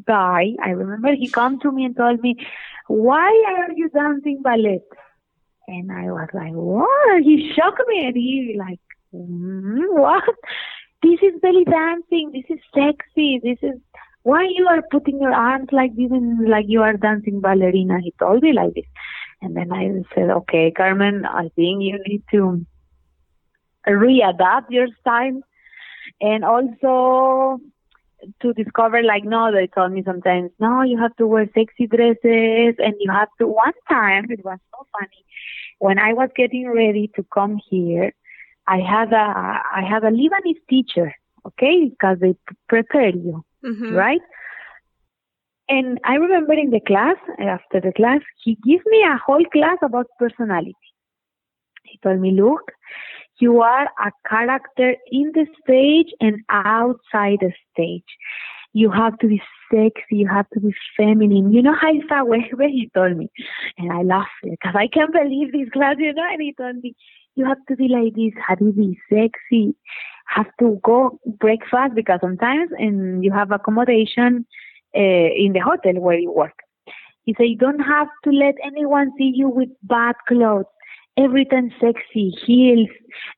[0.07, 2.37] guy, I remember, he come to me and told me,
[2.89, 4.81] "Why are you dancing ballet?"
[5.69, 8.81] And I was like, "What?" He shocked me, and he like,
[9.15, 10.25] mm, "What?"
[11.03, 13.79] this is belly dancing, this is sexy, this is
[14.23, 17.99] why you are putting your arms like this and like you are dancing ballerina.
[18.03, 18.85] He told me like this.
[19.43, 22.65] And then I said, okay, Carmen, I think you need to
[23.89, 25.41] readapt your style
[26.21, 27.59] and also
[28.41, 32.75] to discover like no they told me sometimes no you have to wear sexy dresses
[32.79, 35.25] and you have to one time it was so funny
[35.79, 38.13] when i was getting ready to come here
[38.67, 39.27] I had a
[39.79, 41.13] I had a Lebanese teacher,
[41.47, 42.35] okay, because they
[42.69, 43.93] prepare you, Mm-hmm.
[43.93, 44.21] right?
[45.69, 49.79] And I remember in the class, after the class, he gave me a whole class
[49.83, 50.75] about personality.
[51.85, 52.73] He told me, look,
[53.41, 58.05] you are a character in the stage and outside the stage.
[58.73, 61.53] You have to be sexy, you have to be feminine.
[61.53, 63.29] You know, Haifa Wehbe, he told me.
[63.79, 66.95] And I laughed because I can't believe this class, you know, and he told me,
[67.37, 69.75] you have to be like this, have to be sexy,
[70.27, 74.47] have to go breakfast because sometimes and you have accommodation
[74.97, 76.59] uh, in the hotel where you work.
[77.25, 80.65] He said, you don't have to let anyone see you with bad clothes.
[81.21, 82.89] Everything sexy, heels,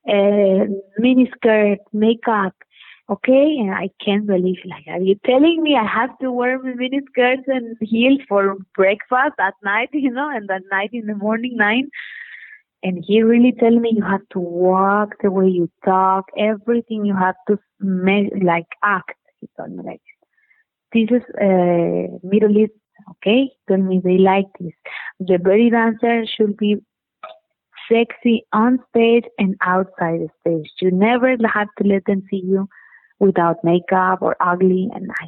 [0.07, 0.65] uh,
[0.99, 2.53] miniskirt, makeup.
[3.09, 7.43] Okay, and I can't believe like are you telling me I have to wear miniskirts
[7.47, 11.89] and heels for breakfast at night, you know, and at night in the morning nine?
[12.83, 17.15] And he really tell me you have to walk the way you talk, everything you
[17.15, 17.57] have to
[18.43, 19.13] like act.
[19.41, 20.01] He told me like
[20.93, 22.73] this is uh, Middle East,
[23.11, 23.49] okay?
[23.51, 24.73] He told me they like this.
[25.19, 26.77] The belly dancer should be
[27.91, 30.69] sexy on stage and outside the stage.
[30.81, 32.67] You never have to let them see you
[33.19, 34.89] without makeup or ugly.
[34.93, 35.27] And I,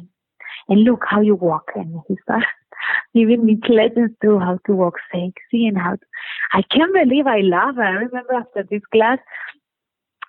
[0.68, 1.70] and look how you walk.
[1.74, 2.46] And he started
[3.14, 5.92] giving me lessons to how to walk sexy and how.
[5.92, 6.06] To,
[6.52, 7.86] I can't believe I love laugh.
[7.86, 9.18] I remember after this class,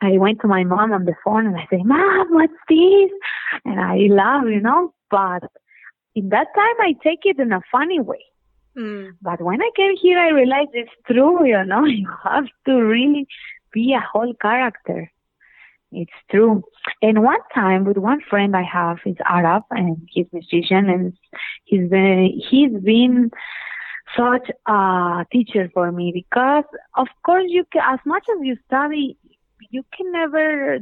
[0.01, 3.11] I went to my mom on the phone and I said, "Mom, what's this?"
[3.65, 4.93] And I laugh, you know.
[5.09, 5.43] But
[6.15, 8.23] in that time, I take it in a funny way.
[8.77, 9.15] Mm.
[9.21, 13.27] But when I came here, I realized it's true, you know, you have to really
[13.71, 15.11] be a whole character.
[15.91, 16.63] It's true.
[17.01, 21.13] And one time with one friend I have, he's Arab and he's musician and
[21.63, 23.31] he's been, he's been
[24.15, 26.65] such a teacher for me because
[26.95, 29.17] of course you can, as much as you study,
[29.69, 30.79] you can never,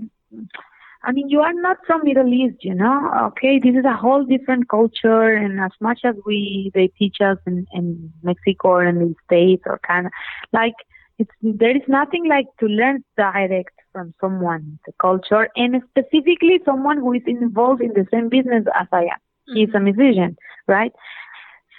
[1.06, 3.12] I mean, you are not from Middle East, you know.
[3.28, 7.38] Okay, this is a whole different culture, and as much as we they teach us
[7.46, 10.10] in, in Mexico or in the States or Canada,
[10.52, 10.74] like
[11.20, 16.98] it's there is nothing like to learn direct from someone the culture, and specifically someone
[16.98, 19.22] who is involved in the same business as I am.
[19.54, 19.86] He's a mm-hmm.
[19.86, 20.38] musician,
[20.68, 20.92] right?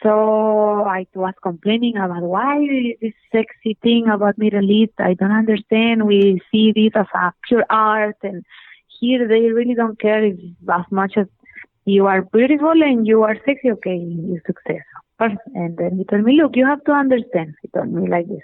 [0.02, 2.64] So I was complaining about why
[3.00, 4.92] this sexy thing about Middle East.
[4.98, 6.06] I don't understand.
[6.06, 8.44] We see this as a pure art, and
[9.00, 10.38] here they really don't care if,
[10.72, 11.26] as much as
[11.84, 13.70] you are beautiful and you are sexy.
[13.72, 14.82] Okay, you success.
[15.18, 17.54] And then he told me, look, you have to understand.
[17.62, 18.42] He told me like this.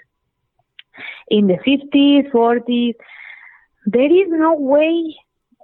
[1.27, 2.95] In the 50s, 40s,
[3.85, 5.15] there is no way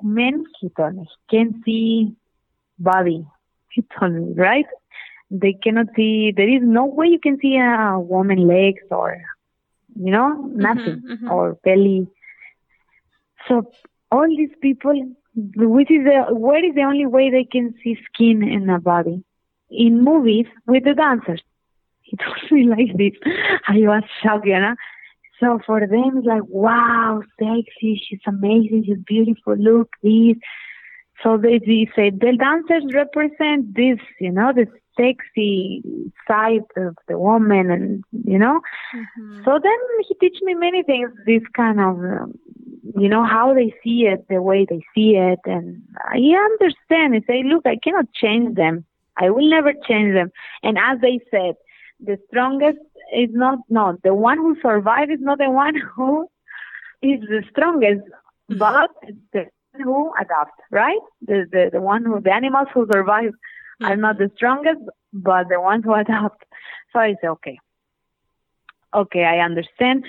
[0.01, 2.15] men, he told me, can see
[2.77, 3.25] body.
[3.71, 4.65] He told me, right?
[5.29, 9.21] they cannot see there is no way you can see a woman legs or
[9.95, 11.29] you know nothing mhm.
[11.29, 12.07] or belly
[13.47, 13.71] so
[14.11, 14.93] all these people
[15.35, 19.23] which is the where is the only way they can see skin in a body
[19.69, 21.41] in movies with the dancers.
[22.01, 23.13] He told me like this.
[23.67, 24.75] I was shocked, you know.
[25.39, 30.35] So for them, it's like, wow, sexy, she's amazing, she's beautiful, look, this.
[31.23, 35.81] So they, they say the dancers represent this, you know, the sexy
[36.27, 38.59] side of the woman, and you know.
[38.95, 39.43] Mm-hmm.
[39.45, 42.33] So then he teach me many things, this kind of, um,
[42.97, 47.15] you know, how they see it, the way they see it, and I understand.
[47.15, 48.85] I say, look, I cannot change them.
[49.17, 50.31] I will never change them.
[50.63, 51.55] And as they said,
[51.99, 52.79] the strongest
[53.13, 56.27] is not no the one who survives is not the one who
[57.01, 58.57] is the strongest, mm-hmm.
[58.57, 58.91] but
[59.33, 59.45] the
[59.83, 60.99] who adapt, right?
[61.21, 63.85] The the the one who the animals who survive mm-hmm.
[63.85, 64.81] are not the strongest,
[65.13, 66.43] but the ones who adapt.
[66.93, 67.59] So I say okay,
[68.93, 70.05] okay, I understand.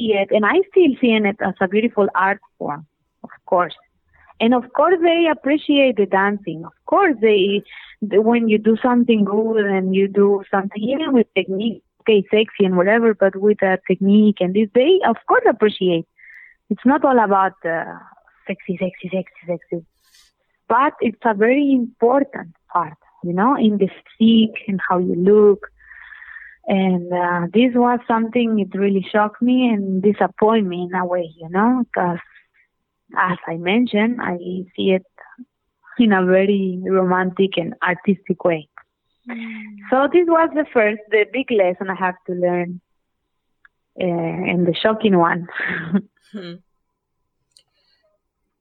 [0.00, 2.86] Yet, and I still seeing it as a beautiful art form,
[3.24, 3.74] of course.
[4.40, 6.64] And of course, they appreciate the dancing.
[6.64, 7.64] Of course, they
[8.00, 12.76] when you do something good and you do something even with technique, okay, sexy and
[12.76, 16.06] whatever, but with a technique and this, they of course appreciate.
[16.70, 17.98] It's not all about uh,
[18.46, 19.86] sexy, sexy, sexy, sexy,
[20.68, 22.94] but it's a very important part,
[23.24, 25.66] you know, in the physique and how you look.
[26.68, 31.32] And uh, this was something it really shocked me and disappointed me in a way,
[31.36, 32.18] you know, because
[33.16, 34.36] as I mentioned, I
[34.76, 35.06] see it
[35.98, 38.68] in a very romantic and artistic way.
[39.90, 42.80] So this was the first, the big lesson I have to learn,
[44.00, 45.48] uh, and the shocking one.
[46.32, 46.54] hmm.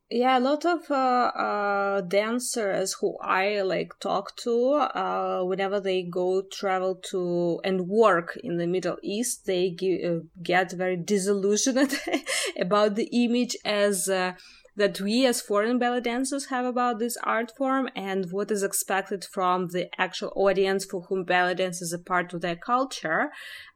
[0.09, 0.93] Yeah, a lot of uh,
[1.35, 8.37] uh, dancers who I like talk to, uh, whenever they go travel to and work
[8.41, 9.75] in the Middle East, they
[10.07, 11.93] uh, get very disillusioned
[12.57, 14.31] about the image as uh,
[14.77, 19.25] that we as foreign belly dancers have about this art form and what is expected
[19.25, 23.31] from the actual audience for whom belly dance is a part of their culture.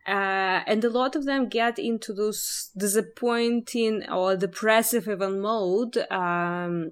[0.08, 6.92] Uh, and a lot of them get into those disappointing or depressive even mode um,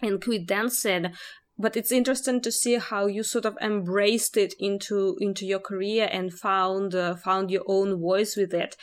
[0.00, 1.12] and quit dancing
[1.58, 6.08] but it's interesting to see how you sort of embraced it into into your career
[6.10, 8.76] and found uh, found your own voice with it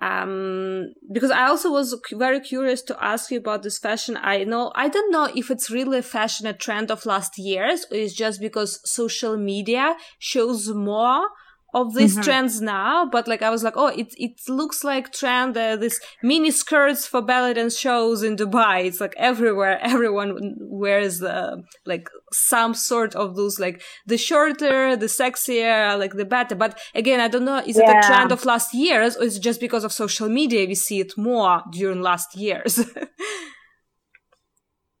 [0.00, 4.18] um, because I also was very curious to ask you about this fashion.
[4.20, 7.86] I know, I don't know if it's really a fashion, a trend of last years,
[7.90, 11.28] or it's just because social media shows more
[11.74, 12.22] of these mm-hmm.
[12.22, 16.00] trends now, but like I was like, oh, it it looks like trend uh, this
[16.22, 18.84] mini skirts for belly dance shows in Dubai.
[18.84, 25.06] It's like everywhere, everyone wears uh, like some sort of those like the shorter, the
[25.06, 26.54] sexier, like the better.
[26.54, 27.90] But again, I don't know, is yeah.
[27.90, 30.76] it a trend of last years or is it just because of social media we
[30.76, 32.78] see it more during last years?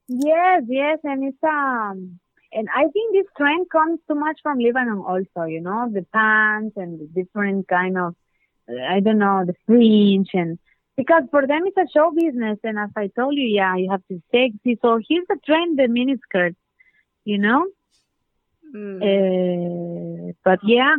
[0.08, 2.18] yes, yes, and it's um
[2.54, 6.76] and I think this trend comes too much from Lebanon also, you know, the pants
[6.76, 8.14] and the different kind of,
[8.68, 10.58] I don't know, the fringe and
[10.96, 12.58] because for them it's a show business.
[12.62, 14.78] And as I told you, yeah, you have to sexy.
[14.80, 16.56] So here's the trend, the miniskirts,
[17.24, 17.66] you know?
[18.74, 20.30] Mm.
[20.30, 20.94] Uh, but yeah,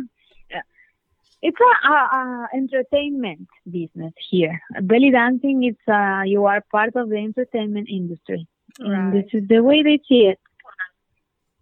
[1.42, 4.60] it's a, a, a, entertainment business here.
[4.82, 8.46] Belly dancing, it's uh, you are part of the entertainment industry.
[8.78, 8.90] Right.
[8.90, 10.38] And this is the way they see it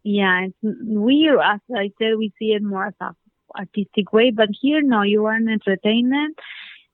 [0.05, 3.13] yeah, it's, we, as I said, we see it more as a
[3.59, 6.39] artistic way, but here, no, you are an entertainment,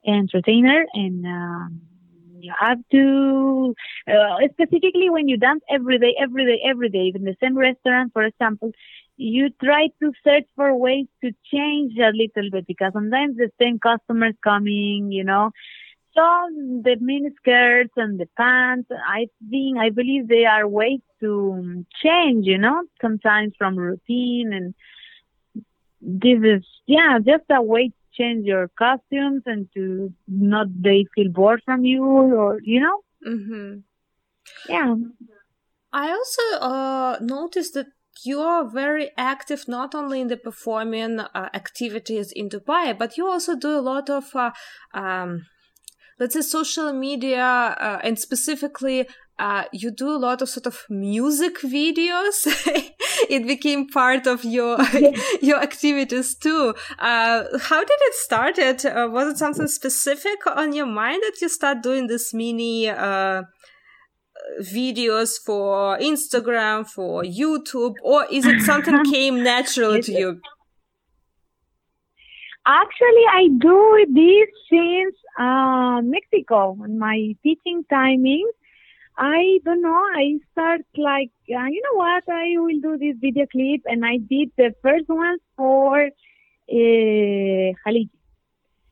[0.07, 1.81] entertainer, and um,
[2.39, 3.75] you have to,
[4.09, 8.13] uh, specifically when you dance every day, every day, every day, in the same restaurant,
[8.13, 8.73] for example,
[9.17, 13.79] you try to search for ways to change a little bit because sometimes the same
[13.79, 15.51] customers coming, you know,
[16.15, 16.23] so
[16.83, 22.47] the mini skirts and the pants, I think, I believe they are ways to change,
[22.47, 24.75] you know, sometimes from routine and
[26.01, 31.31] this is, yeah, just a way to change your costumes and to not they feel
[31.31, 33.01] bored from you or, you know?
[33.27, 33.79] Mm-hmm.
[34.69, 34.95] Yeah.
[35.93, 37.87] I also uh, noticed that
[38.25, 43.29] you are very active not only in the performing uh, activities in Dubai, but you
[43.29, 44.51] also do a lot of uh,
[44.93, 45.47] um,
[46.21, 49.09] let's say social media uh, and specifically
[49.41, 52.47] uh, you do a lot of sort of music videos.
[53.31, 54.79] it became part of your
[55.41, 56.75] your activities too.
[56.99, 58.59] Uh, how did it start?
[58.59, 62.91] It uh, was it something specific on your mind that you start doing this mini
[62.91, 63.45] uh,
[64.61, 70.41] videos for Instagram, for YouTube, or is it something came naturally to you?
[72.67, 76.75] Actually, I do this since uh, Mexico.
[76.75, 78.53] My teaching timings,
[79.17, 80.03] I don't know.
[80.15, 82.25] I start like, uh, you know what?
[82.29, 86.09] I will do this video clip, and I did the first one for
[86.73, 87.73] uh.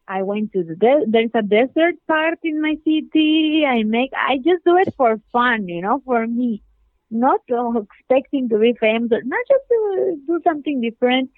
[0.09, 3.65] I went to the de- there's a desert part in my city.
[3.67, 6.63] I make I just do it for fun, you know, for me,
[7.11, 11.31] not uh, expecting to be famous, not just to do something different.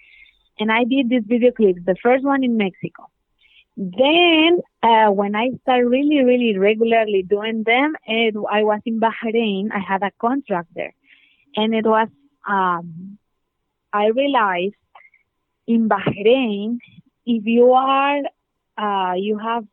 [0.61, 3.09] And I did these video clips, the first one in Mexico.
[3.77, 9.71] Then uh, when I started really, really regularly doing them, it, I was in Bahrain.
[9.73, 10.95] I had a contract there,
[11.57, 12.09] and it was
[12.47, 13.19] um,
[13.93, 14.75] I realized
[15.67, 16.79] in Bahrain
[17.25, 18.21] if you are
[18.77, 19.65] uh, you have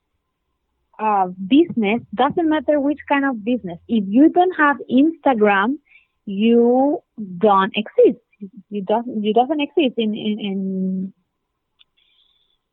[1.00, 3.80] a business, doesn't matter which kind of business.
[3.88, 5.78] If you don't have Instagram,
[6.26, 7.04] you
[7.38, 8.24] don't exist.
[8.70, 11.14] You doesn't you doesn't exist in in in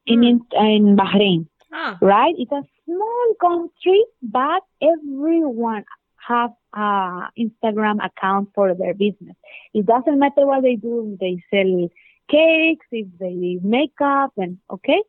[0.07, 1.99] in, in, in Bahrain, Ah.
[2.03, 2.35] right?
[2.37, 5.85] It's a small country, but everyone
[6.29, 9.37] have a Instagram account for their business.
[9.73, 11.13] It doesn't matter what they do.
[11.13, 11.89] If they sell
[12.29, 15.03] cakes, if they makeup, and okay.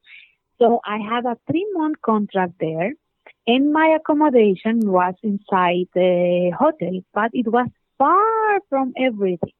[0.60, 2.94] So I had a three month contract there,
[3.48, 9.52] and my accommodation was inside the hotel, but it was far from everything.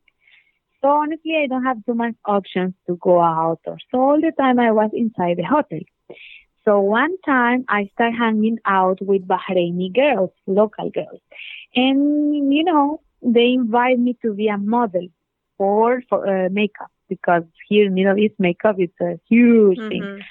[0.86, 4.32] So honestly, I don't have too much options to go out, or so all the
[4.40, 5.80] time I was inside the hotel.
[6.66, 11.22] So one time I started hanging out with Bahraini girls, local girls,
[11.76, 15.08] and you know they invite me to be a model
[15.58, 20.08] for for uh, makeup because here in Middle East makeup is a huge thing.
[20.08, 20.22] Mhm.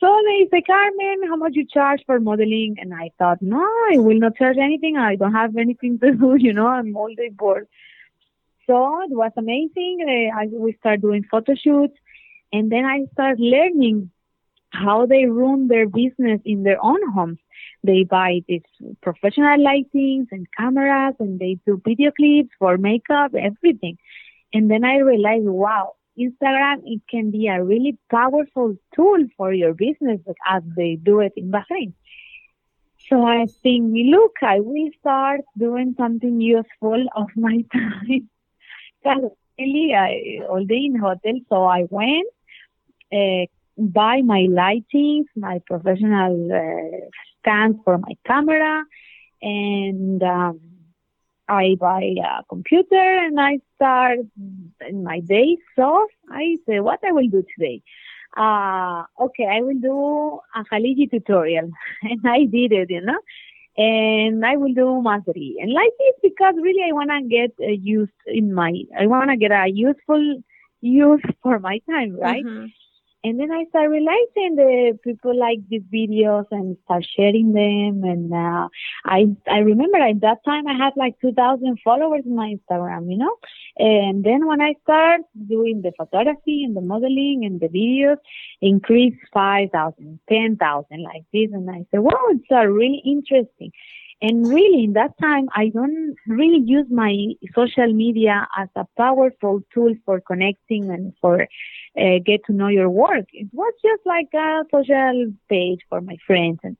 [0.00, 2.76] So they say, Carmen, how much you charge for modeling?
[2.78, 3.62] And I thought, no,
[3.92, 4.96] I will not charge anything.
[4.96, 6.36] I don't have anything to do.
[6.46, 7.68] You know, I'm all day bored.
[8.66, 10.30] So it was amazing.
[10.34, 11.94] I we start doing photo shoots,
[12.52, 14.10] and then I start learning
[14.70, 17.38] how they run their business in their own homes.
[17.82, 18.62] They buy these
[19.02, 23.98] professional lightings and cameras, and they do video clips for makeup, everything.
[24.52, 29.74] And then I realized, wow, Instagram it can be a really powerful tool for your
[29.74, 31.94] business as they do it in Bahrain.
[33.08, 38.30] So I think, look, I will start doing something useful of my time.
[39.04, 42.28] Really, I all day in hotel, so I went,
[43.12, 43.46] uh,
[43.76, 47.06] buy my lightings, my professional uh,
[47.40, 48.84] stand for my camera,
[49.42, 50.60] and um,
[51.48, 52.96] I buy a computer
[53.26, 54.20] and I start
[54.88, 55.58] in my day.
[55.76, 57.82] So I say, what I will do today?
[58.36, 61.70] Uh, okay, I will do a Khaliji tutorial.
[62.02, 63.18] and I did it, you know.
[63.76, 65.56] And I will do mastery.
[65.60, 69.30] And like this because really I want to get a use in my, I want
[69.30, 70.42] to get a useful
[70.80, 72.46] use for my time, right?
[72.46, 72.72] Mhm.
[73.24, 78.02] And then I start realizing that people like these videos and start sharing them.
[78.02, 78.68] And uh,
[79.04, 83.18] I I remember at that time I had like 2,000 followers on my Instagram, you
[83.18, 83.36] know.
[83.78, 88.16] And then when I start doing the photography and the modeling and the videos,
[88.60, 91.50] increased 5,000, 10,000 like this.
[91.52, 93.70] And I said, wow, it's uh, really interesting.
[94.22, 97.12] And really, in that time, I don't really use my
[97.56, 101.48] social media as a powerful tool for connecting and for
[101.98, 103.26] uh, get to know your work.
[103.32, 106.60] It was just like a social page for my friends.
[106.62, 106.76] And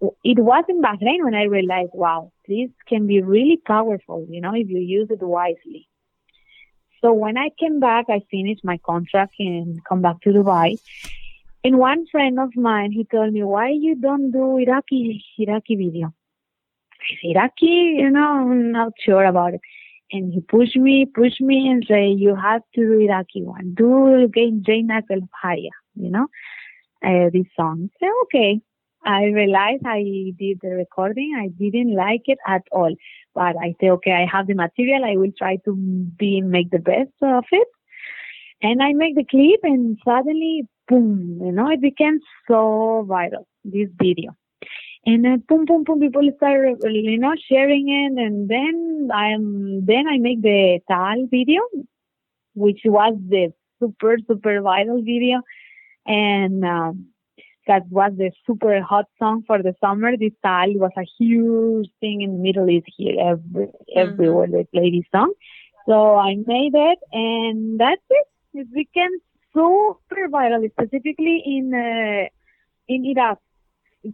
[0.00, 4.54] it was in Bahrain when I realized, wow, this can be really powerful, you know,
[4.54, 5.88] if you use it wisely.
[7.00, 10.78] So when I came back, I finished my contract and come back to Dubai.
[11.62, 16.14] And one friend of mine, he told me, why you don't do Iraqi, Iraqi video?
[17.22, 19.60] Iraqi, you know, I'm not sure about it.
[20.12, 23.74] And he pushed me, pushed me and say, you have to do Iraqi one.
[23.74, 25.02] Do again Jaina
[25.42, 26.28] Haya, you know,
[27.04, 27.90] uh, this song.
[28.00, 28.60] So, okay.
[29.04, 30.02] I realized I
[30.36, 31.36] did the recording.
[31.38, 32.92] I didn't like it at all.
[33.34, 35.04] But I say, okay, I have the material.
[35.04, 37.68] I will try to be, make the best of it.
[38.62, 43.88] And I make the clip and suddenly, boom, you know, it became so viral, this
[43.96, 44.34] video.
[45.08, 48.20] And then boom, boom, boom, people start, you know, sharing it.
[48.20, 51.60] And then I'm, then I make the Tal video,
[52.54, 55.42] which was the super, super viral video.
[56.04, 57.06] And, um,
[57.68, 60.16] that was the super hot song for the summer.
[60.16, 63.16] This Tal was a huge thing in the Middle East here.
[63.20, 65.32] Every, everywhere they play this song.
[65.88, 68.26] So I made it and that's it.
[68.54, 69.10] It became
[69.54, 72.28] super viral, specifically in, uh,
[72.88, 73.38] in Iraq.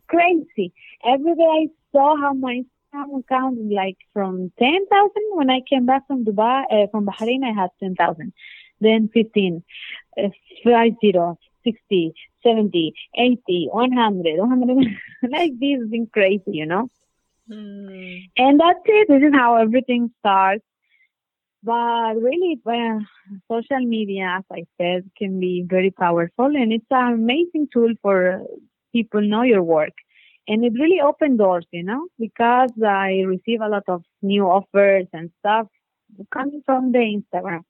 [0.09, 0.73] Crazy.
[1.05, 2.63] Every day I saw how my
[2.95, 7.71] account like from 10,000 when I came back from Dubai, uh, from Bahrain, I had
[7.81, 8.33] 10,000.
[8.81, 9.63] Then 15,
[10.19, 10.29] uh,
[10.65, 11.15] 50,
[11.65, 14.87] 60, 70, 80, 100, 100.
[15.31, 16.91] like this has been crazy, you know?
[17.51, 18.31] Mm.
[18.37, 19.09] And that's it.
[19.09, 20.65] This is how everything starts.
[21.65, 23.01] But really, well,
[23.49, 28.43] social media, as I said, can be very powerful and it's an amazing tool for
[28.93, 29.93] people know your work.
[30.49, 35.07] And it really opened doors, you know, because I receive a lot of new offers
[35.13, 35.69] and stuff
[36.33, 37.63] coming from the Instagram.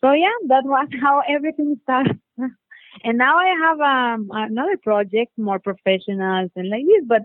[0.00, 2.20] So yeah, that was how everything started.
[3.04, 7.22] and now I have um, another project, more professionals and like this, but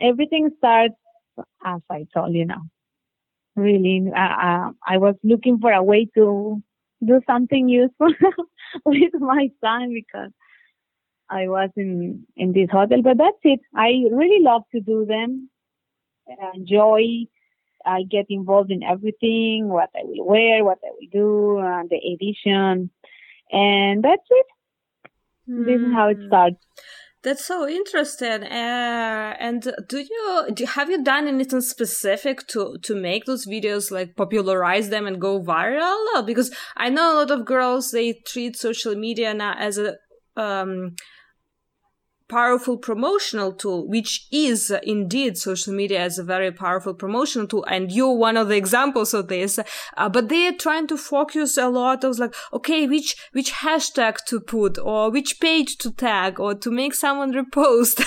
[0.00, 0.94] everything starts
[1.64, 2.62] as I told you now.
[3.54, 6.62] Really, uh, uh, I was looking for a way to
[7.04, 8.08] do something useful
[8.86, 10.30] with my time because
[11.32, 13.02] I was in in this hotel.
[13.02, 13.60] But that's it.
[13.74, 15.48] I really love to do them.
[16.28, 17.02] I enjoy.
[17.84, 21.98] I get involved in everything, what I will wear, what I will do, uh, the
[22.14, 22.90] edition,
[23.50, 24.46] and that's it.
[25.50, 25.66] Mm.
[25.66, 26.28] This is how it hmm.
[26.28, 26.64] starts.
[27.24, 28.44] That's so interesting.
[28.44, 33.90] Uh, and do you do, have you done anything specific to to make those videos
[33.90, 36.24] like popularize them and go viral?
[36.24, 39.96] Because I know a lot of girls they treat social media now as a
[40.36, 40.96] um,
[42.32, 47.62] powerful promotional tool, which is uh, indeed social media as a very powerful promotional tool.
[47.68, 49.58] And you're one of the examples of this.
[49.98, 54.40] Uh, but they're trying to focus a lot of like, okay, which, which hashtag to
[54.40, 58.02] put or which page to tag or to make someone repost.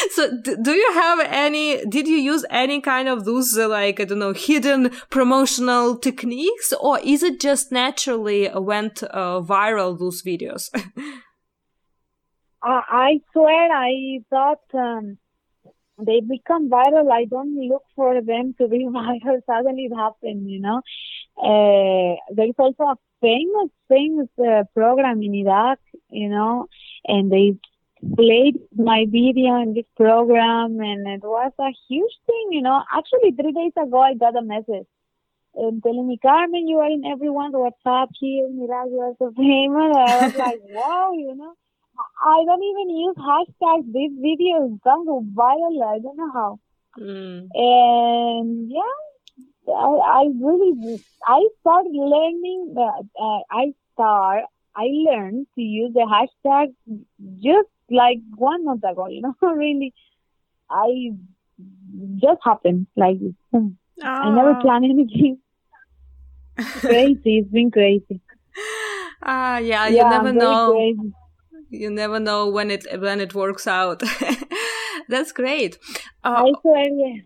[0.10, 4.00] so d- do you have any, did you use any kind of those uh, like,
[4.00, 10.24] I don't know, hidden promotional techniques or is it just naturally went uh, viral, those
[10.24, 10.68] videos?
[12.62, 15.18] Uh, I swear I thought um,
[15.98, 17.10] they become viral.
[17.12, 19.40] I don't look for them to be viral.
[19.46, 20.82] Suddenly it happened, you know.
[21.36, 25.78] Uh, there is also a famous, famous uh, program in Iraq,
[26.10, 26.66] you know,
[27.04, 27.56] and they
[28.16, 32.82] played my video in this program and it was a huge thing, you know.
[32.92, 34.86] Actually, three days ago, I got a message
[35.58, 38.86] um, telling me, Carmen, you are in everyone's WhatsApp here in Iraq.
[38.90, 39.96] You are so famous.
[39.96, 41.54] I was like, wow, you know.
[42.24, 43.92] I don't even use hashtags.
[43.92, 45.94] This video is gone go viral.
[45.94, 46.60] I don't know how.
[46.98, 47.48] Mm.
[47.54, 54.44] And yeah, I, I really, I started learning that, uh, I start,
[54.74, 56.74] I learned to use the hashtag
[57.40, 59.94] just like one month ago, you know, really,
[60.70, 61.12] I
[62.16, 63.34] just happened like this.
[63.52, 63.72] Oh.
[64.02, 64.60] I never ah.
[64.60, 65.38] planned anything.
[66.58, 67.38] crazy.
[67.38, 68.20] It's been crazy.
[69.22, 70.72] Ah, uh, yeah, you never know.
[70.72, 71.12] Crazy
[71.70, 74.02] you never know when it when it works out.
[75.08, 75.78] That's great.
[76.24, 77.22] Uh, I swear, yeah.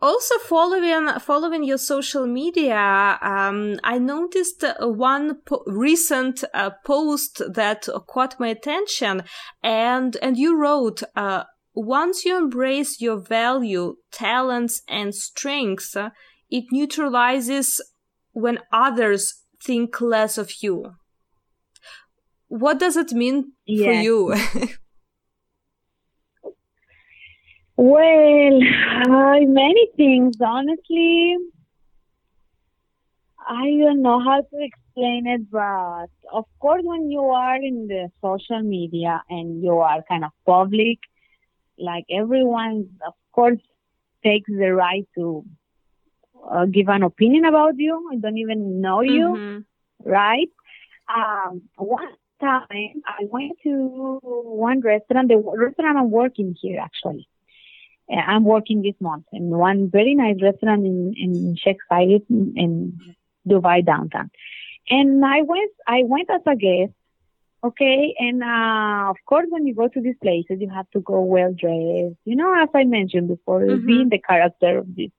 [0.00, 7.88] Also, following following your social media, um, I noticed one po- recent uh, post that
[8.06, 9.24] caught my attention,
[9.60, 15.96] and and you wrote, uh, "Once you embrace your value, talents, and strengths,
[16.48, 17.80] it neutralizes
[18.32, 20.92] when others think less of you."
[22.48, 24.34] What does it mean for you?
[27.76, 28.60] well,
[29.06, 30.36] uh, many things.
[30.40, 31.36] Honestly,
[33.46, 38.10] I don't know how to explain it, but of course, when you are in the
[38.22, 40.98] social media and you are kind of public,
[41.78, 43.60] like everyone, of course,
[44.24, 45.44] takes the right to
[46.50, 48.10] uh, give an opinion about you.
[48.12, 50.10] I don't even know you, mm-hmm.
[50.10, 50.48] right?
[51.14, 52.08] Um, one
[52.40, 57.28] time, I went to one restaurant, the restaurant I'm working here actually.
[58.10, 62.98] I'm working this month in one very nice restaurant in, in Sheikh Zayed in in
[63.46, 64.30] Dubai downtown.
[64.88, 66.92] And I went, I went as a guest.
[67.62, 68.14] Okay.
[68.18, 71.52] And, uh, of course, when you go to these places, you have to go well
[71.52, 72.16] dressed.
[72.24, 73.86] You know, as I mentioned before, mm-hmm.
[73.86, 75.10] being the character of this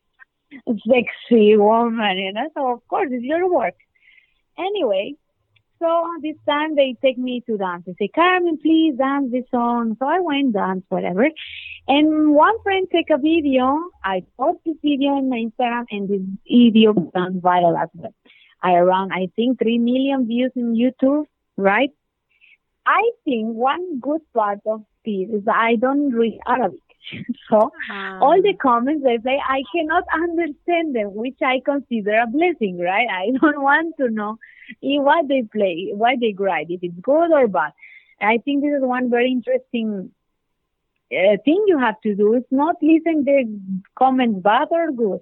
[0.88, 3.76] sexy woman, you know, so of course it's your work.
[4.58, 5.16] Anyway,
[5.80, 7.84] so this time they take me to dance.
[7.86, 9.96] They say, Carmen, please dance this song.
[10.00, 11.28] So I went dance, whatever.
[11.88, 13.80] And one friend take a video.
[14.04, 18.14] I post this video on my Instagram and this video went viral as well.
[18.62, 21.26] I around, I think, 3 million views in YouTube,
[21.56, 21.92] right?
[22.86, 26.82] I think one good part of this is I don't read Arabic.
[27.50, 27.72] So
[28.22, 33.08] all the comments they say, I cannot understand them, which I consider a blessing, right?
[33.10, 34.38] I don't want to know
[34.82, 37.74] what they play, why they write, if it's good or bad.
[38.22, 40.12] I think this is one very interesting
[41.12, 42.34] uh, thing you have to do.
[42.34, 43.60] It's not listen the
[43.98, 45.20] comments bad or good.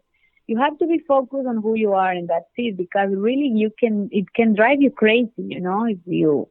[0.47, 3.71] You have to be focused on who you are and that's it because really you
[3.77, 6.49] can, it can drive you crazy, you know, if you,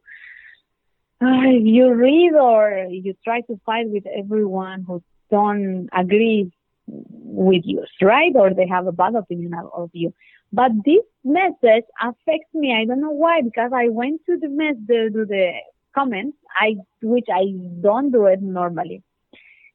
[1.21, 6.51] uh, you read or you try to fight with everyone who don't agree
[6.87, 8.31] with you, right?
[8.35, 10.13] Or they have a bad opinion of you.
[10.51, 12.73] But this message affects me.
[12.73, 15.51] I don't know why, because I went to the mess the, to the
[15.93, 17.45] comments, I which I
[17.81, 19.03] don't do it normally.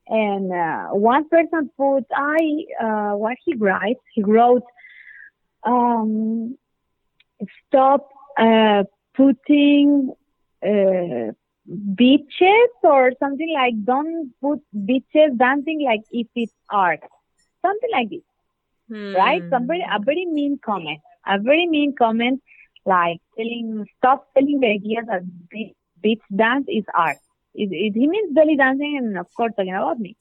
[0.09, 4.64] And uh, one person put, I uh, what he writes, he wrote,
[5.64, 6.57] um,
[7.66, 8.84] stop uh,
[9.14, 10.12] putting
[10.64, 11.32] uh,
[11.95, 17.01] beaches or something like don't put beaches dancing like if it's art,
[17.63, 18.23] something like this,
[18.89, 19.15] hmm.
[19.15, 19.43] right?
[19.51, 22.43] Somebody a very mean comment, a very mean comment,
[22.85, 25.23] like telling stop telling the idea that
[26.03, 27.19] beach dance is art.
[27.55, 30.17] It, it, he means belly dancing and of course talking about me.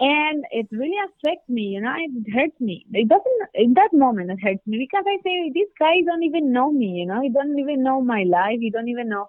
[0.00, 2.86] And it really affects me, you know, it hurts me.
[2.92, 6.52] It doesn't, in that moment, it hurts me because I say, this guy don't even
[6.52, 9.28] know me, you know, he don't even know my life, he don't even know,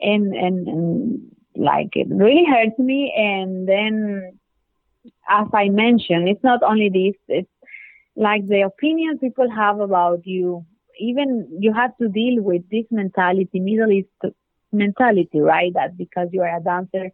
[0.00, 3.12] and, and, and like, it really hurts me.
[3.16, 4.38] And then,
[5.28, 7.48] as I mentioned, it's not only this, it's
[8.16, 10.64] like the opinions people have about you.
[10.98, 14.08] Even you have to deal with this mentality, Middle East
[14.72, 15.72] mentality, right?
[15.74, 17.10] That because you are a dancer,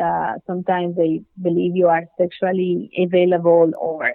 [0.00, 4.14] uh, sometimes they believe you are sexually available or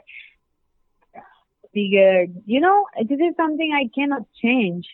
[1.74, 2.26] bigger.
[2.46, 4.88] You know, this is something I cannot change.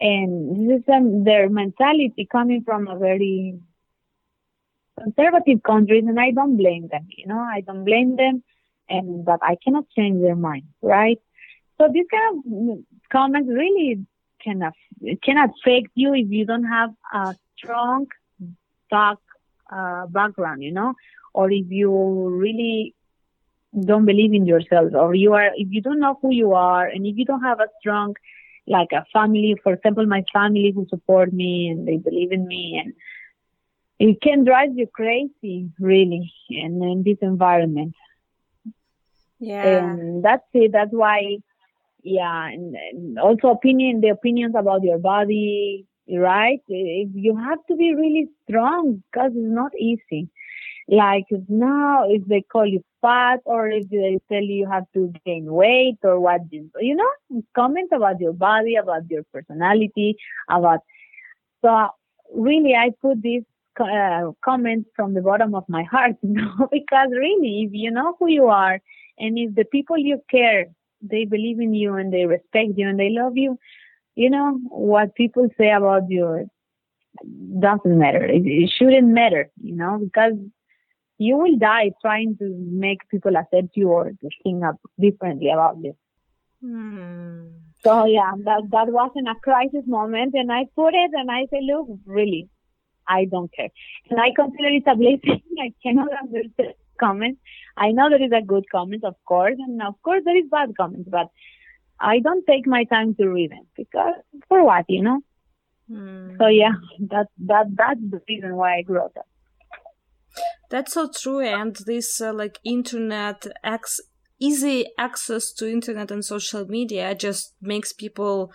[0.00, 3.58] And this is um, their mentality coming from a very
[4.98, 8.42] conservative countries and I don't blame them, you know, I don't blame them
[8.88, 11.20] and but I cannot change their mind, right?
[11.78, 12.78] So these kind of
[13.10, 14.06] comments really
[14.42, 14.62] can
[15.02, 18.06] it can affect you if you don't have a strong
[18.90, 19.18] dark
[19.70, 20.94] uh, background, you know,
[21.34, 22.94] or if you really
[23.78, 27.06] don't believe in yourself, or you are if you don't know who you are, and
[27.06, 28.14] if you don't have a strong
[28.66, 32.80] like a family, for example, my family who support me and they believe in me,
[32.82, 32.94] and
[33.98, 37.94] it can drive you crazy, really, and in this environment.
[39.38, 40.72] Yeah, and that's it.
[40.72, 41.38] That's why
[42.02, 46.60] yeah, and, and also opinion, the opinions about your body, right?
[46.68, 50.28] You have to be really strong because it's not easy.
[50.88, 55.12] Like now, if they call you fat or if they tell you you have to
[55.24, 60.16] gain weight or what, you know, comment about your body, about your personality,
[60.48, 60.80] about.
[61.64, 61.88] So
[62.32, 63.42] really, I put this
[63.80, 68.14] uh, comment from the bottom of my heart, you know, because really, if you know
[68.18, 68.80] who you are
[69.18, 70.66] and if the people you care
[71.02, 73.58] they believe in you and they respect you and they love you,
[74.14, 76.48] you know, what people say about you
[77.60, 78.24] doesn't matter.
[78.24, 80.32] It, it shouldn't matter, you know, because
[81.18, 85.76] you will die trying to make people accept you or to think up differently about
[85.82, 85.96] you.
[86.60, 87.46] Hmm.
[87.82, 91.60] So yeah, that that wasn't a crisis moment, and I put it, and I say,
[91.62, 92.48] look, really,
[93.06, 93.68] I don't care,
[94.10, 95.42] and I consider it a blessing.
[95.60, 97.40] I cannot understand comments.
[97.76, 100.76] I know there is a good comment, of course, and of course there is bad
[100.76, 101.28] comments, but
[102.00, 104.14] I don't take my time to read them because
[104.48, 105.20] for what, you know?
[105.90, 106.38] Mm.
[106.38, 106.72] So yeah,
[107.10, 109.28] that that that's the reason why I wrote up.
[110.68, 114.00] That's so true, and this uh, like internet ex-
[114.38, 118.52] easy access to internet and social media just makes people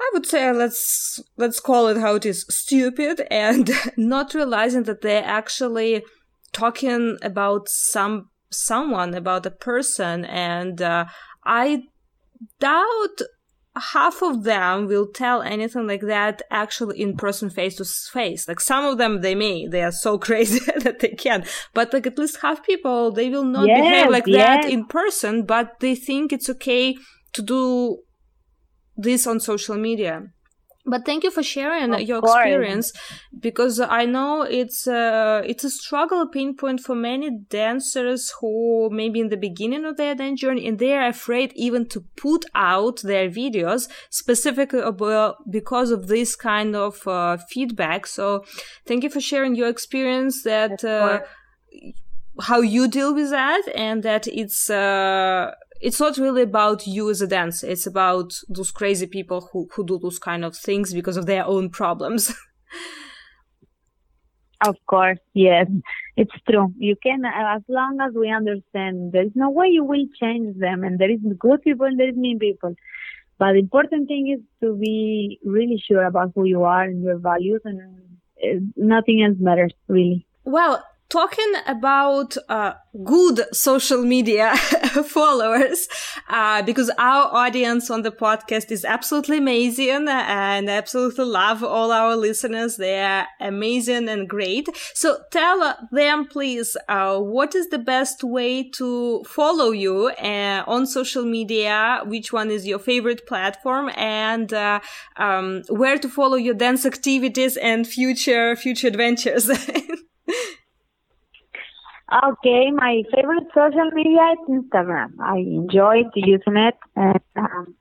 [0.00, 5.02] I would say let's let's call it how it is stupid and not realizing that
[5.02, 6.02] they're actually
[6.52, 10.24] talking about some someone about a person.
[10.24, 11.04] And uh,
[11.44, 11.82] i
[12.58, 13.20] doubt
[13.80, 18.46] half of them will tell anything like that actually in person face to face.
[18.46, 22.06] Like some of them they may they are so crazy that they can but like
[22.06, 24.64] at least half people they will not yes, behave like yes.
[24.64, 26.96] that in person but they think it's okay
[27.32, 27.98] to do
[28.96, 30.24] this on social media
[30.86, 32.34] but thank you for sharing of your course.
[32.34, 32.92] experience
[33.38, 38.88] because i know it's a, it's a struggle a pain point for many dancers who
[38.90, 42.44] maybe in the beginning of their dance journey and they are afraid even to put
[42.54, 48.44] out their videos specifically about, because of this kind of uh, feedback so
[48.86, 51.20] thank you for sharing your experience that uh,
[52.40, 57.22] how you deal with that and that it's uh, it's not really about you as
[57.22, 57.66] a dancer.
[57.66, 61.44] It's about those crazy people who, who do those kind of things because of their
[61.46, 62.34] own problems.
[64.66, 65.66] of course, yes,
[66.16, 66.72] it's true.
[66.76, 70.84] You can, as long as we understand, there is no way you will change them,
[70.84, 72.74] and there is good people and there is mean people.
[73.38, 77.18] But the important thing is to be really sure about who you are and your
[77.18, 77.80] values, and
[78.44, 80.26] uh, nothing else matters really.
[80.44, 82.72] Well, talking about uh,
[83.04, 84.56] good social media
[85.06, 85.88] followers,
[86.28, 92.16] uh, because our audience on the podcast is absolutely amazing and absolutely love all our
[92.16, 92.76] listeners.
[92.76, 94.68] They are amazing and great.
[94.94, 100.86] So tell them, please, uh, what is the best way to follow you uh, on
[100.86, 102.02] social media?
[102.06, 104.80] Which one is your favorite platform and uh,
[105.16, 109.50] um, where to follow your dance activities and future, future adventures?
[112.12, 115.12] Okay, my favorite social media is Instagram.
[115.20, 117.74] I enjoy using it and um,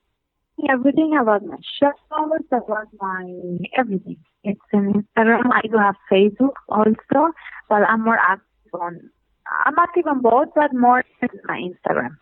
[0.70, 1.94] everything about my shows,
[2.52, 3.26] about my
[3.76, 4.18] everything.
[4.44, 5.50] It's on Instagram.
[5.52, 7.34] I do have Facebook also,
[7.70, 9.10] but I'm more active on.
[9.66, 12.18] I'm active on both, but more on my Instagram.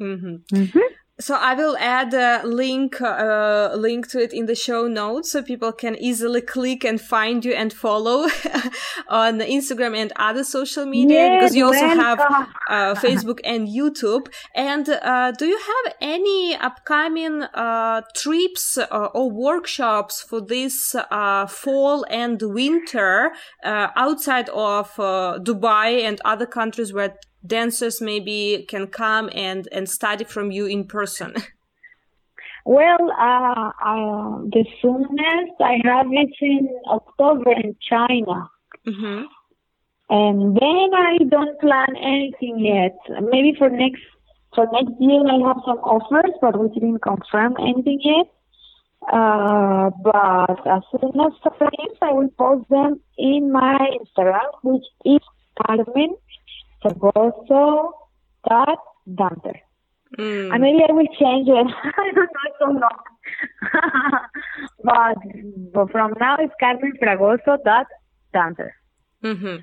[0.00, 0.56] Mm-hmm.
[0.56, 0.78] Mm-hmm
[1.20, 5.42] so I will add a link uh, link to it in the show notes so
[5.42, 8.22] people can easily click and find you and follow
[9.08, 12.00] on Instagram and other social media yes, because you also welcome.
[12.00, 12.20] have
[12.68, 14.26] uh, Facebook and YouTube.
[14.54, 21.46] And uh, do you have any upcoming uh, trips uh, or workshops for this uh,
[21.46, 23.32] fall and winter
[23.64, 27.16] outside of Dubai and other countries where
[27.46, 31.34] dancers maybe can come and, and study from you in person?
[32.64, 38.50] Well, uh, uh, the soonest I have is in October in China.
[38.86, 39.24] Mm-hmm.
[40.10, 42.96] And then I don't plan anything yet.
[43.22, 44.02] Maybe for next
[44.54, 48.26] for next year I have some offers, but we didn't confirm anything yet.
[49.12, 51.32] Uh, but as soon as
[52.02, 55.20] I will post them in my Instagram, which is
[55.66, 56.14] Carmen
[56.82, 57.92] Fragoso
[58.48, 58.78] dot
[59.14, 59.60] dancer.
[60.18, 60.52] Mm.
[60.52, 61.66] And maybe I will change it.
[61.84, 63.00] I don't know, so long.
[64.84, 67.86] but, but from now it's Carmen Fragoso dot
[68.32, 68.74] dancer.
[69.24, 69.56] Mm-hmm.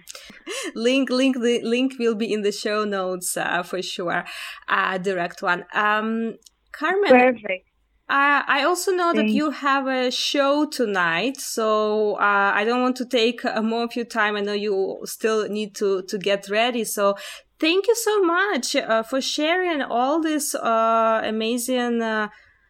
[0.75, 4.23] Link, link, the link will be in the show notes uh, for sure.
[4.67, 5.65] Uh, direct one.
[5.73, 6.37] Um,
[6.71, 7.09] Carmen.
[7.09, 7.68] Perfect.
[8.09, 9.31] Uh, I also know Thanks.
[9.31, 13.83] that you have a show tonight, so uh, I don't want to take uh, more
[13.83, 14.35] of your time.
[14.35, 16.85] I know you still need to to get ready.
[16.85, 17.15] So
[17.59, 22.29] thank you so much uh, for sharing all these uh, amazing uh,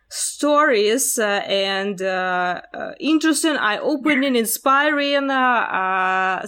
[0.10, 2.02] stories and
[3.00, 5.30] interesting, eye-opening, inspiring.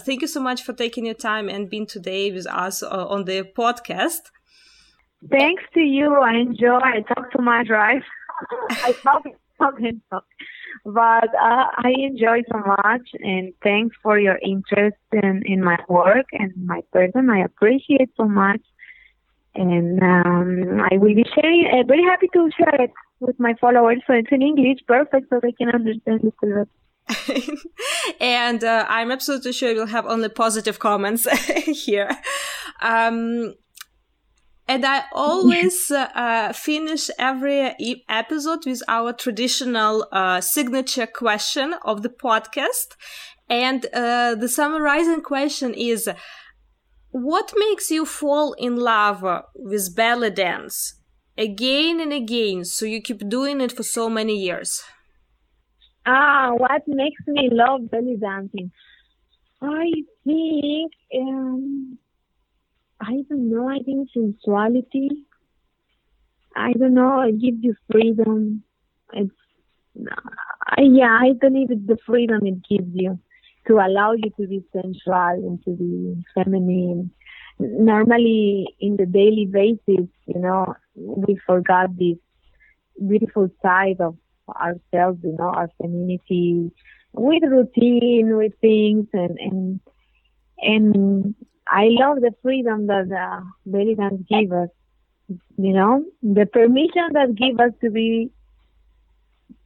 [0.04, 3.42] thank you so much for taking your time and being today with us on the
[3.56, 4.28] podcast.
[5.30, 6.14] Thanks to you.
[6.14, 6.78] I enjoy.
[6.82, 8.02] I talk too much, right?
[8.70, 9.24] I talk
[9.78, 10.24] and talk.
[10.84, 16.26] But uh, I enjoy so much, and thanks for your interest in, in my work
[16.32, 17.30] and my person.
[17.30, 18.62] I appreciate so much,
[19.54, 21.68] and um, I will be sharing.
[21.72, 22.90] Uh, very happy to share it
[23.20, 24.00] with my followers.
[24.06, 26.66] So it's in English, perfect, so they can understand it a
[28.20, 31.26] and uh, I'm absolutely sure you'll have only positive comments
[31.84, 32.08] here.
[32.80, 33.54] Um,
[34.68, 37.74] and I always uh, finish every
[38.08, 42.96] episode with our traditional uh, signature question of the podcast.
[43.48, 46.08] And uh, the summarizing question is
[47.10, 50.94] What makes you fall in love with belly dance
[51.36, 54.82] again and again so you keep doing it for so many years?
[56.06, 58.72] Ah, what makes me love belly dancing?
[59.60, 59.90] I
[60.24, 61.98] think um,
[63.02, 63.68] I don't know.
[63.68, 65.10] I think sensuality.
[66.54, 67.22] I don't know.
[67.22, 68.62] It gives you freedom.
[69.12, 69.30] It's
[69.98, 71.18] uh, yeah.
[71.20, 73.18] I believe it's the freedom it gives you
[73.66, 77.10] to allow you to be sensual and to be feminine.
[77.58, 82.18] Normally, in the daily basis, you know, we forgot this
[83.08, 84.16] beautiful side of
[84.48, 85.18] ourselves.
[85.24, 86.70] You know, our femininity
[87.12, 89.80] with routine, with things, and and
[90.58, 91.34] and
[91.72, 94.68] I love the freedom that uh, belly dance give us.
[95.56, 98.30] You know, the permission that give us to be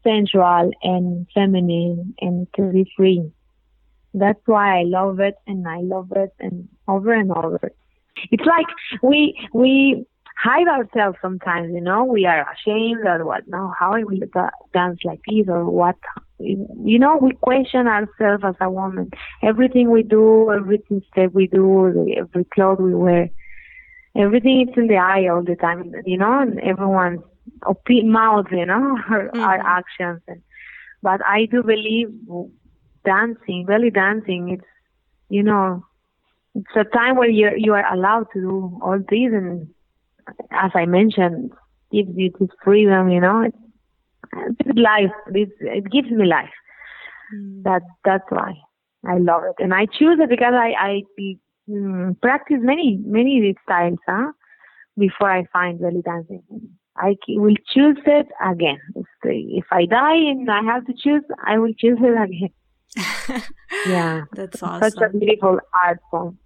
[0.05, 3.33] sensual and feminine and to be free.
[4.15, 7.73] That's why I love it and I love it and over and over.
[8.31, 8.67] It's like
[9.03, 10.07] we we
[10.39, 12.05] hide ourselves sometimes, you know.
[12.05, 13.49] We are ashamed or what?
[13.49, 14.21] No, how I will
[14.73, 15.97] dance like this or what?
[16.39, 19.11] You know, we question ourselves as a woman.
[19.43, 23.31] Everything we do, everything step we do, every clothes we wear,
[24.15, 27.23] everything is in the eye all the time, you know, and everyone's
[27.63, 29.41] opi- mouth, you know, our, mm-hmm.
[29.41, 30.21] our actions.
[30.29, 30.43] And,
[31.03, 32.09] but I do believe
[33.05, 34.65] dancing, belly dancing, it's,
[35.31, 35.85] you know,
[36.55, 39.69] it's a time where you you are allowed to do all this and
[40.51, 41.53] as I mentioned,
[41.93, 43.57] gives you this freedom, you know, it's,
[44.75, 45.13] life.
[45.29, 46.51] It's, it gives me life.
[47.35, 47.63] Mm.
[47.65, 48.55] That that's why
[49.07, 51.03] I love it, and I choose it because I I
[51.69, 54.33] mm, practice many many styles, huh?
[54.97, 56.43] Before I find belly dancing.
[56.99, 58.81] I will choose it again.
[58.95, 63.43] If, If I die and I have to choose, I will choose it again.
[63.87, 64.91] yeah, that's awesome.
[64.91, 66.39] Such a beautiful art form.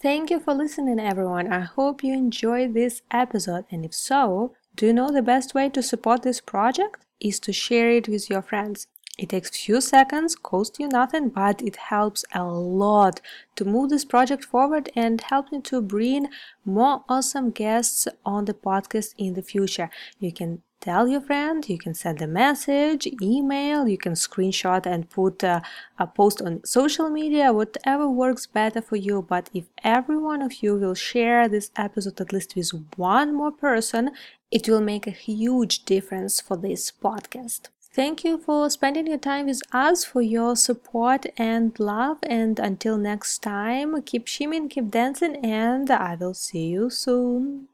[0.00, 1.52] Thank you for listening, everyone.
[1.52, 5.68] I hope you enjoyed this episode, and if so, do you know the best way
[5.68, 8.86] to support this project is to share it with your friends.
[9.18, 13.20] It takes few seconds, costs you nothing, but it helps a lot
[13.56, 16.28] to move this project forward and help me to bring
[16.64, 19.90] more awesome guests on the podcast in the future.
[20.18, 25.10] You can tell your friend, you can send a message, email, you can screenshot and
[25.10, 25.62] put a,
[25.98, 29.20] a, post on social media, whatever works better for you.
[29.20, 33.52] But if every one of you will share this episode at least with one more
[33.52, 34.10] person,
[34.50, 37.68] it will make a huge difference for this podcast.
[37.94, 42.16] Thank you for spending your time with us, for your support and love.
[42.22, 47.68] And until next time, keep shimming, keep dancing, and I will see you soon.